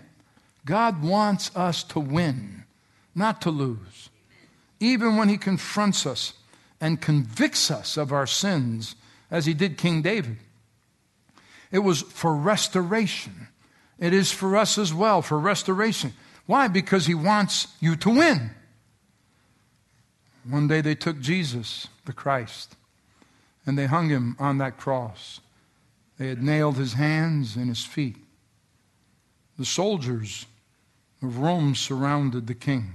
God 0.66 1.03
wants 1.03 1.55
us 1.57 1.83
to 1.85 2.01
win, 2.01 2.64
not 3.14 3.40
to 3.42 3.51
lose. 3.51 4.11
Even 4.79 5.16
when 5.16 5.31
He 5.31 5.38
confronts 5.38 6.05
us 6.05 6.35
and 6.83 7.01
convicts 7.01 7.71
us 7.71 7.97
of 7.97 8.12
our 8.12 8.27
sins, 8.27 8.95
as 9.31 9.47
He 9.47 9.55
did 9.55 9.79
King 9.79 10.03
David, 10.03 10.37
it 11.73 11.79
was 11.79 12.03
for 12.03 12.37
restoration. 12.37 13.49
It 13.99 14.12
is 14.12 14.31
for 14.31 14.55
us 14.55 14.77
as 14.77 14.92
well, 14.92 15.23
for 15.23 15.38
restoration. 15.38 16.12
Why? 16.45 16.69
Because 16.69 17.07
He 17.07 17.14
wants 17.14 17.69
you 17.81 17.97
to 17.97 18.11
win. 18.11 18.51
One 20.47 20.69
day 20.69 20.83
they 20.83 20.95
took 20.95 21.21
Jesus, 21.21 21.88
the 22.05 22.12
Christ, 22.12 22.77
and 23.66 23.76
they 23.76 23.87
hung 23.87 24.09
him 24.09 24.37
on 24.38 24.59
that 24.59 24.79
cross. 24.79 25.40
They 26.18 26.29
had 26.29 26.42
nailed 26.42 26.76
his 26.76 26.94
hands 26.94 27.57
and 27.57 27.68
his 27.68 27.85
feet. 27.85 28.16
The 29.59 29.64
soldiers 29.64 30.46
of 31.22 31.38
Rome 31.38 31.74
surrounded 31.74 32.46
the 32.46 32.55
king. 32.55 32.92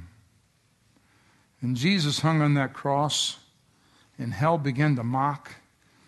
And 1.62 1.76
Jesus 1.76 2.22
hung 2.22 2.42
on 2.42 2.56
that 2.56 2.74
cross, 2.74 3.38
and 4.18 4.34
hell 4.34 4.58
began 4.58 4.96
to 4.96 5.04
mock 5.04 5.56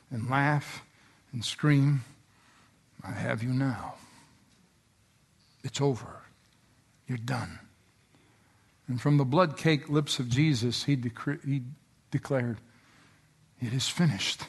and 0.10 0.30
laugh 0.30 0.84
and 1.32 1.44
scream, 1.44 2.04
I 3.04 3.12
have 3.12 3.44
you 3.44 3.50
now. 3.50 3.96
It's 5.64 5.82
over. 5.82 6.22
You're 7.08 7.18
done. 7.18 7.60
And 8.88 9.02
from 9.02 9.18
the 9.18 9.26
blood 9.26 9.58
caked 9.58 9.90
lips 9.90 10.20
of 10.20 10.30
Jesus, 10.30 10.84
he, 10.84 10.98
he 11.46 11.64
declared, 12.12 12.60
It 13.62 13.74
is 13.74 13.88
finished. 13.88 14.44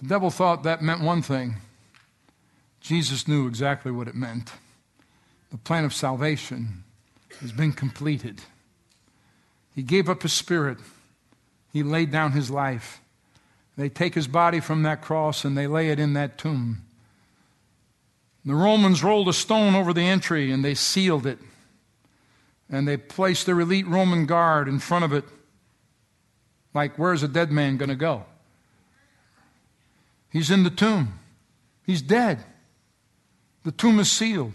The 0.00 0.08
devil 0.08 0.30
thought 0.30 0.62
that 0.62 0.82
meant 0.82 1.00
one 1.00 1.22
thing. 1.22 1.56
Jesus 2.80 3.26
knew 3.26 3.46
exactly 3.46 3.90
what 3.90 4.08
it 4.08 4.14
meant. 4.14 4.52
The 5.50 5.58
plan 5.58 5.84
of 5.84 5.94
salvation 5.94 6.84
has 7.40 7.52
been 7.52 7.72
completed. 7.72 8.42
He 9.74 9.82
gave 9.82 10.08
up 10.08 10.22
his 10.22 10.32
spirit, 10.32 10.78
he 11.72 11.82
laid 11.82 12.10
down 12.10 12.32
his 12.32 12.50
life. 12.50 13.00
They 13.76 13.90
take 13.90 14.14
his 14.14 14.26
body 14.26 14.60
from 14.60 14.84
that 14.84 15.02
cross 15.02 15.44
and 15.44 15.56
they 15.56 15.66
lay 15.66 15.90
it 15.90 15.98
in 15.98 16.14
that 16.14 16.38
tomb. 16.38 16.82
The 18.46 18.54
Romans 18.54 19.02
rolled 19.02 19.28
a 19.28 19.34
stone 19.34 19.74
over 19.74 19.92
the 19.92 20.06
entry 20.06 20.50
and 20.50 20.64
they 20.64 20.74
sealed 20.74 21.26
it. 21.26 21.38
And 22.70 22.88
they 22.88 22.96
placed 22.96 23.44
their 23.44 23.60
elite 23.60 23.86
Roman 23.86 24.24
guard 24.24 24.66
in 24.66 24.78
front 24.78 25.04
of 25.04 25.12
it. 25.12 25.24
Like, 26.72 26.98
where's 26.98 27.22
a 27.22 27.28
dead 27.28 27.52
man 27.52 27.76
going 27.76 27.90
to 27.90 27.96
go? 27.96 28.24
He's 30.30 30.50
in 30.50 30.62
the 30.62 30.70
tomb. 30.70 31.18
He's 31.84 32.02
dead. 32.02 32.44
The 33.64 33.72
tomb 33.72 33.98
is 33.98 34.10
sealed. 34.10 34.52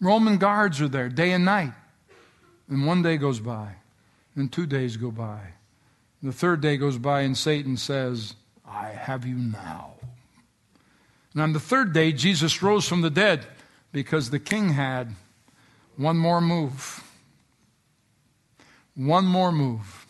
Roman 0.00 0.38
guards 0.38 0.80
are 0.80 0.88
there 0.88 1.08
day 1.08 1.32
and 1.32 1.44
night. 1.44 1.72
And 2.68 2.86
one 2.86 3.02
day 3.02 3.16
goes 3.16 3.40
by, 3.40 3.76
and 4.34 4.52
two 4.52 4.66
days 4.66 4.96
go 4.96 5.10
by. 5.10 5.40
The 6.22 6.32
third 6.32 6.60
day 6.60 6.76
goes 6.76 6.98
by, 6.98 7.20
and 7.20 7.36
Satan 7.36 7.76
says, 7.76 8.34
I 8.68 8.88
have 8.88 9.24
you 9.24 9.36
now. 9.36 9.92
And 11.32 11.42
on 11.42 11.52
the 11.52 11.60
third 11.60 11.92
day, 11.92 12.12
Jesus 12.12 12.62
rose 12.62 12.88
from 12.88 13.02
the 13.02 13.10
dead 13.10 13.46
because 13.92 14.30
the 14.30 14.38
king 14.38 14.70
had 14.70 15.14
one 15.96 16.16
more 16.16 16.40
move. 16.40 17.04
One 18.94 19.26
more 19.26 19.52
move. 19.52 20.06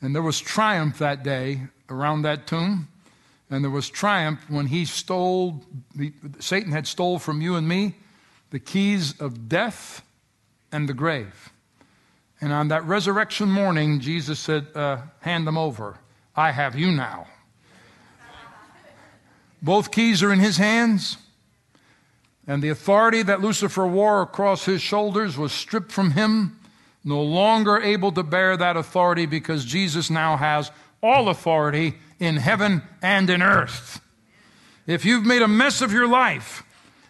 And 0.00 0.14
there 0.14 0.22
was 0.22 0.40
triumph 0.40 0.98
that 0.98 1.22
day 1.22 1.62
around 1.88 2.22
that 2.22 2.46
tomb. 2.46 2.88
And 3.50 3.64
there 3.64 3.70
was 3.70 3.90
triumph 3.90 4.48
when 4.48 4.66
he 4.66 4.84
stole, 4.84 5.64
Satan 6.38 6.70
had 6.70 6.86
stole 6.86 7.18
from 7.18 7.40
you 7.40 7.56
and 7.56 7.68
me 7.68 7.96
the 8.50 8.60
keys 8.60 9.20
of 9.20 9.48
death 9.48 10.02
and 10.70 10.88
the 10.88 10.94
grave. 10.94 11.50
And 12.40 12.52
on 12.52 12.68
that 12.68 12.84
resurrection 12.84 13.50
morning, 13.50 14.00
Jesus 14.00 14.38
said, 14.38 14.68
uh, 14.74 14.98
Hand 15.20 15.46
them 15.46 15.58
over. 15.58 15.98
I 16.34 16.52
have 16.52 16.76
you 16.76 16.90
now. 16.90 17.26
Both 19.62 19.90
keys 19.90 20.22
are 20.22 20.32
in 20.32 20.38
his 20.38 20.56
hands, 20.56 21.18
and 22.46 22.62
the 22.62 22.70
authority 22.70 23.22
that 23.22 23.42
Lucifer 23.42 23.86
wore 23.86 24.22
across 24.22 24.64
his 24.64 24.80
shoulders 24.80 25.36
was 25.36 25.52
stripped 25.52 25.92
from 25.92 26.12
him, 26.12 26.58
no 27.04 27.20
longer 27.20 27.78
able 27.78 28.10
to 28.12 28.22
bear 28.22 28.56
that 28.56 28.78
authority 28.78 29.26
because 29.26 29.66
Jesus 29.66 30.08
now 30.08 30.38
has 30.38 30.70
all 31.02 31.28
authority 31.28 31.98
in 32.20 32.36
heaven 32.36 32.82
and 33.02 33.28
in 33.28 33.42
earth. 33.42 34.00
If 34.86 35.04
you've 35.04 35.24
made 35.24 35.42
a 35.42 35.48
mess 35.48 35.82
of 35.82 35.92
your 35.92 36.06
life, 36.06 36.62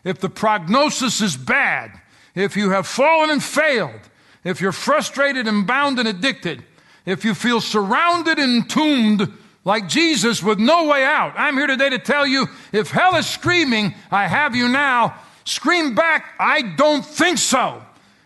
if 0.04 0.20
the 0.20 0.30
prognosis 0.30 1.20
is 1.20 1.36
bad, 1.36 1.92
if 2.34 2.56
you 2.56 2.70
have 2.70 2.86
fallen 2.86 3.30
and 3.30 3.42
failed, 3.42 4.00
if 4.44 4.60
you're 4.60 4.72
frustrated 4.72 5.46
and 5.46 5.66
bound 5.66 5.98
and 5.98 6.08
addicted, 6.08 6.64
if 7.04 7.24
you 7.24 7.34
feel 7.34 7.60
surrounded 7.60 8.38
and 8.38 8.62
entombed 8.62 9.32
like 9.64 9.88
Jesus 9.88 10.42
with 10.42 10.58
no 10.58 10.86
way 10.86 11.04
out, 11.04 11.34
I'm 11.36 11.56
here 11.56 11.66
today 11.66 11.90
to 11.90 11.98
tell 11.98 12.26
you 12.26 12.46
if 12.72 12.90
hell 12.90 13.16
is 13.16 13.26
screaming, 13.26 13.94
I 14.10 14.26
have 14.26 14.54
you 14.56 14.68
now, 14.68 15.16
scream 15.44 15.94
back, 15.94 16.34
I 16.38 16.62
don't 16.62 17.04
think 17.04 17.38
so. 17.38 17.82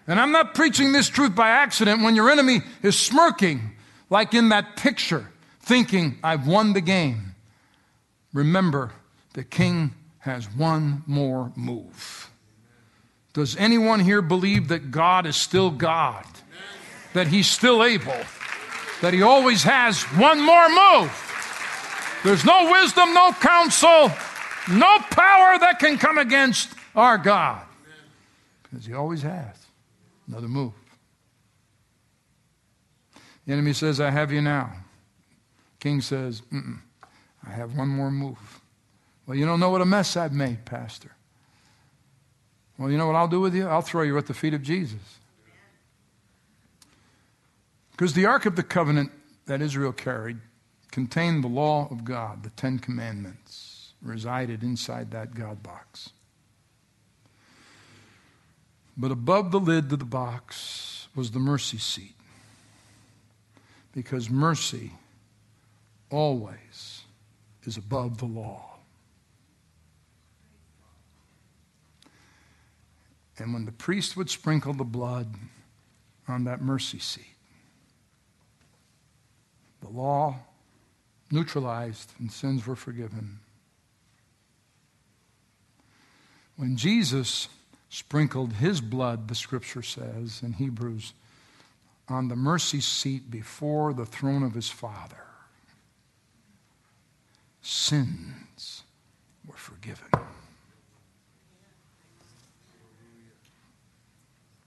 And 0.07 0.21
I'm 0.21 0.33
not 0.33 0.55
preaching 0.55 0.93
this 0.93 1.09
truth 1.09 1.35
by 1.35 1.49
accident 1.49 2.03
when 2.03 2.15
your 2.15 2.31
enemy 2.31 2.61
is 2.83 2.99
smirking, 2.99 3.73
like 4.11 4.35
in 4.35 4.51
that 4.51 4.77
picture, 4.77 5.31
thinking, 5.65 6.19
I've 6.23 6.47
won 6.47 6.75
the 6.75 6.81
game. 6.81 7.35
Remember, 8.33 8.93
the 9.33 9.45
king 9.45 9.95
has 10.19 10.47
one 10.47 11.03
more 11.07 11.53
move. 11.57 12.31
Does 13.33 13.57
anyone 13.57 14.01
here 14.01 14.23
believe 14.23 14.69
that 14.69 14.91
God 14.91 15.27
is 15.27 15.37
still 15.37 15.71
God? 15.71 16.25
That 17.15 17.27
He's 17.27 17.49
still 17.49 17.83
able? 17.83 18.17
That 19.01 19.13
He 19.13 19.23
always 19.23 19.63
has 19.63 20.03
one 20.03 20.41
more 20.41 20.69
move? 20.69 22.21
There's 22.23 22.45
no 22.45 22.71
wisdom, 22.71 23.13
no 23.13 23.33
counsel, 23.33 24.11
no 24.71 24.99
power 25.11 25.59
that 25.59 25.77
can 25.79 25.99
come 25.99 26.19
against 26.19 26.73
our 26.95 27.19
God. 27.19 27.63
Because 28.63 28.87
He 28.87 28.93
always 28.93 29.23
has 29.23 29.57
another 30.29 30.49
move. 30.49 30.73
The 33.47 33.53
enemy 33.53 33.73
says, 33.73 34.01
I 34.01 34.11
have 34.11 34.33
you 34.33 34.41
now. 34.41 34.73
King 35.85 36.01
says, 36.01 36.41
I 37.47 37.51
have 37.51 37.77
one 37.77 37.89
more 37.89 38.11
move. 38.11 38.63
Well, 39.27 39.37
you 39.37 39.45
don't 39.45 39.61
know 39.61 39.69
what 39.69 39.83
a 39.83 39.85
mess 39.85 40.17
I've 40.17 40.33
made, 40.33 40.65
Pastor. 40.65 41.15
Well, 42.79 42.91
you 42.91 42.97
know 42.97 43.07
what 43.07 43.17
I'll 43.17 43.29
do 43.29 43.43
with 43.43 43.55
you? 43.55 43.69
I'll 43.69 43.83
throw 43.83 44.01
you 44.01 44.17
at 44.17 44.25
the 44.25 44.33
feet 44.33 44.55
of 44.55 44.63
Jesus. 44.63 45.19
Because 47.91 48.15
the 48.15 48.25
Ark 48.25 48.47
of 48.47 48.57
the 48.57 48.63
Covenant 48.63 49.13
that 49.45 49.61
Israel 49.61 49.93
carried 49.93 50.39
contained 50.91 51.45
the 51.45 51.49
law 51.49 51.87
of 51.91 52.03
God, 52.03 52.45
the 52.45 52.51
Ten 52.51 52.79
Commandments, 52.79 53.93
resided 54.01 54.63
inside 54.63 55.11
that 55.11 55.35
God 55.35 55.63
box. 55.63 56.09
But 58.97 59.11
above 59.11 59.51
the 59.51 59.61
lid 59.61 59.93
of 59.93 59.99
the 59.99 60.07
box 60.07 61.09
was 61.15 61.33
the 61.33 61.39
mercy 61.39 61.77
seat. 61.77 62.15
Because 63.93 64.31
mercy 64.31 64.93
always 66.11 67.03
is 67.65 67.77
above 67.77 68.19
the 68.19 68.27
law. 68.27 68.77
And 73.39 73.53
when 73.53 73.65
the 73.65 73.73
priest 73.73 74.17
would 74.17 74.31
sprinkle 74.31 74.73
the 74.73 74.85
blood 74.85 75.35
on 76.29 76.45
that 76.45 76.63
mercy 76.63 76.99
seat, 76.99 77.25
the 79.81 79.89
law 79.89 80.37
neutralized 81.31 82.13
and 82.19 82.31
sins 82.31 82.67
were 82.67 82.77
forgiven. 82.77 83.41
When 86.57 86.77
Jesus 86.77 87.49
sprinkled 87.89 88.55
his 88.55 88.81
blood, 88.81 89.29
the 89.29 89.35
scripture 89.35 89.83
says 89.83 90.41
in 90.43 90.55
Hebrews, 90.55 91.13
on 92.09 92.29
the 92.29 92.37
mercy 92.37 92.81
seat 92.81 93.31
before 93.31 93.93
the 93.93 94.07
throne 94.07 94.43
of 94.43 94.55
his 94.55 94.71
Father, 94.71 95.25
sins 97.65 98.83
were 99.47 99.57
forgiven. 99.57 100.07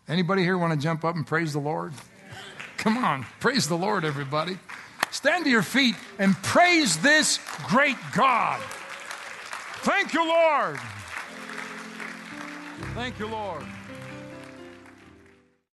Anybody 0.08 0.42
here 0.42 0.58
want 0.58 0.74
to 0.74 0.80
jump 0.80 1.06
up 1.06 1.16
and 1.16 1.26
praise 1.26 1.54
the 1.54 1.60
Lord? 1.60 1.94
Come 2.78 2.98
on, 2.98 3.26
praise 3.40 3.68
the 3.68 3.78
Lord, 3.78 4.06
everybody. 4.06 4.58
Stand 5.12 5.46
to 5.46 5.50
your 5.50 5.64
feet 5.64 5.96
and 6.20 6.36
praise 6.44 6.98
this 6.98 7.40
great 7.68 7.98
God. 8.14 8.62
Thank 9.82 10.14
you, 10.14 10.28
Lord. 10.28 10.80
Thank 12.94 13.20
you, 13.20 13.28
Lord. 13.28 13.64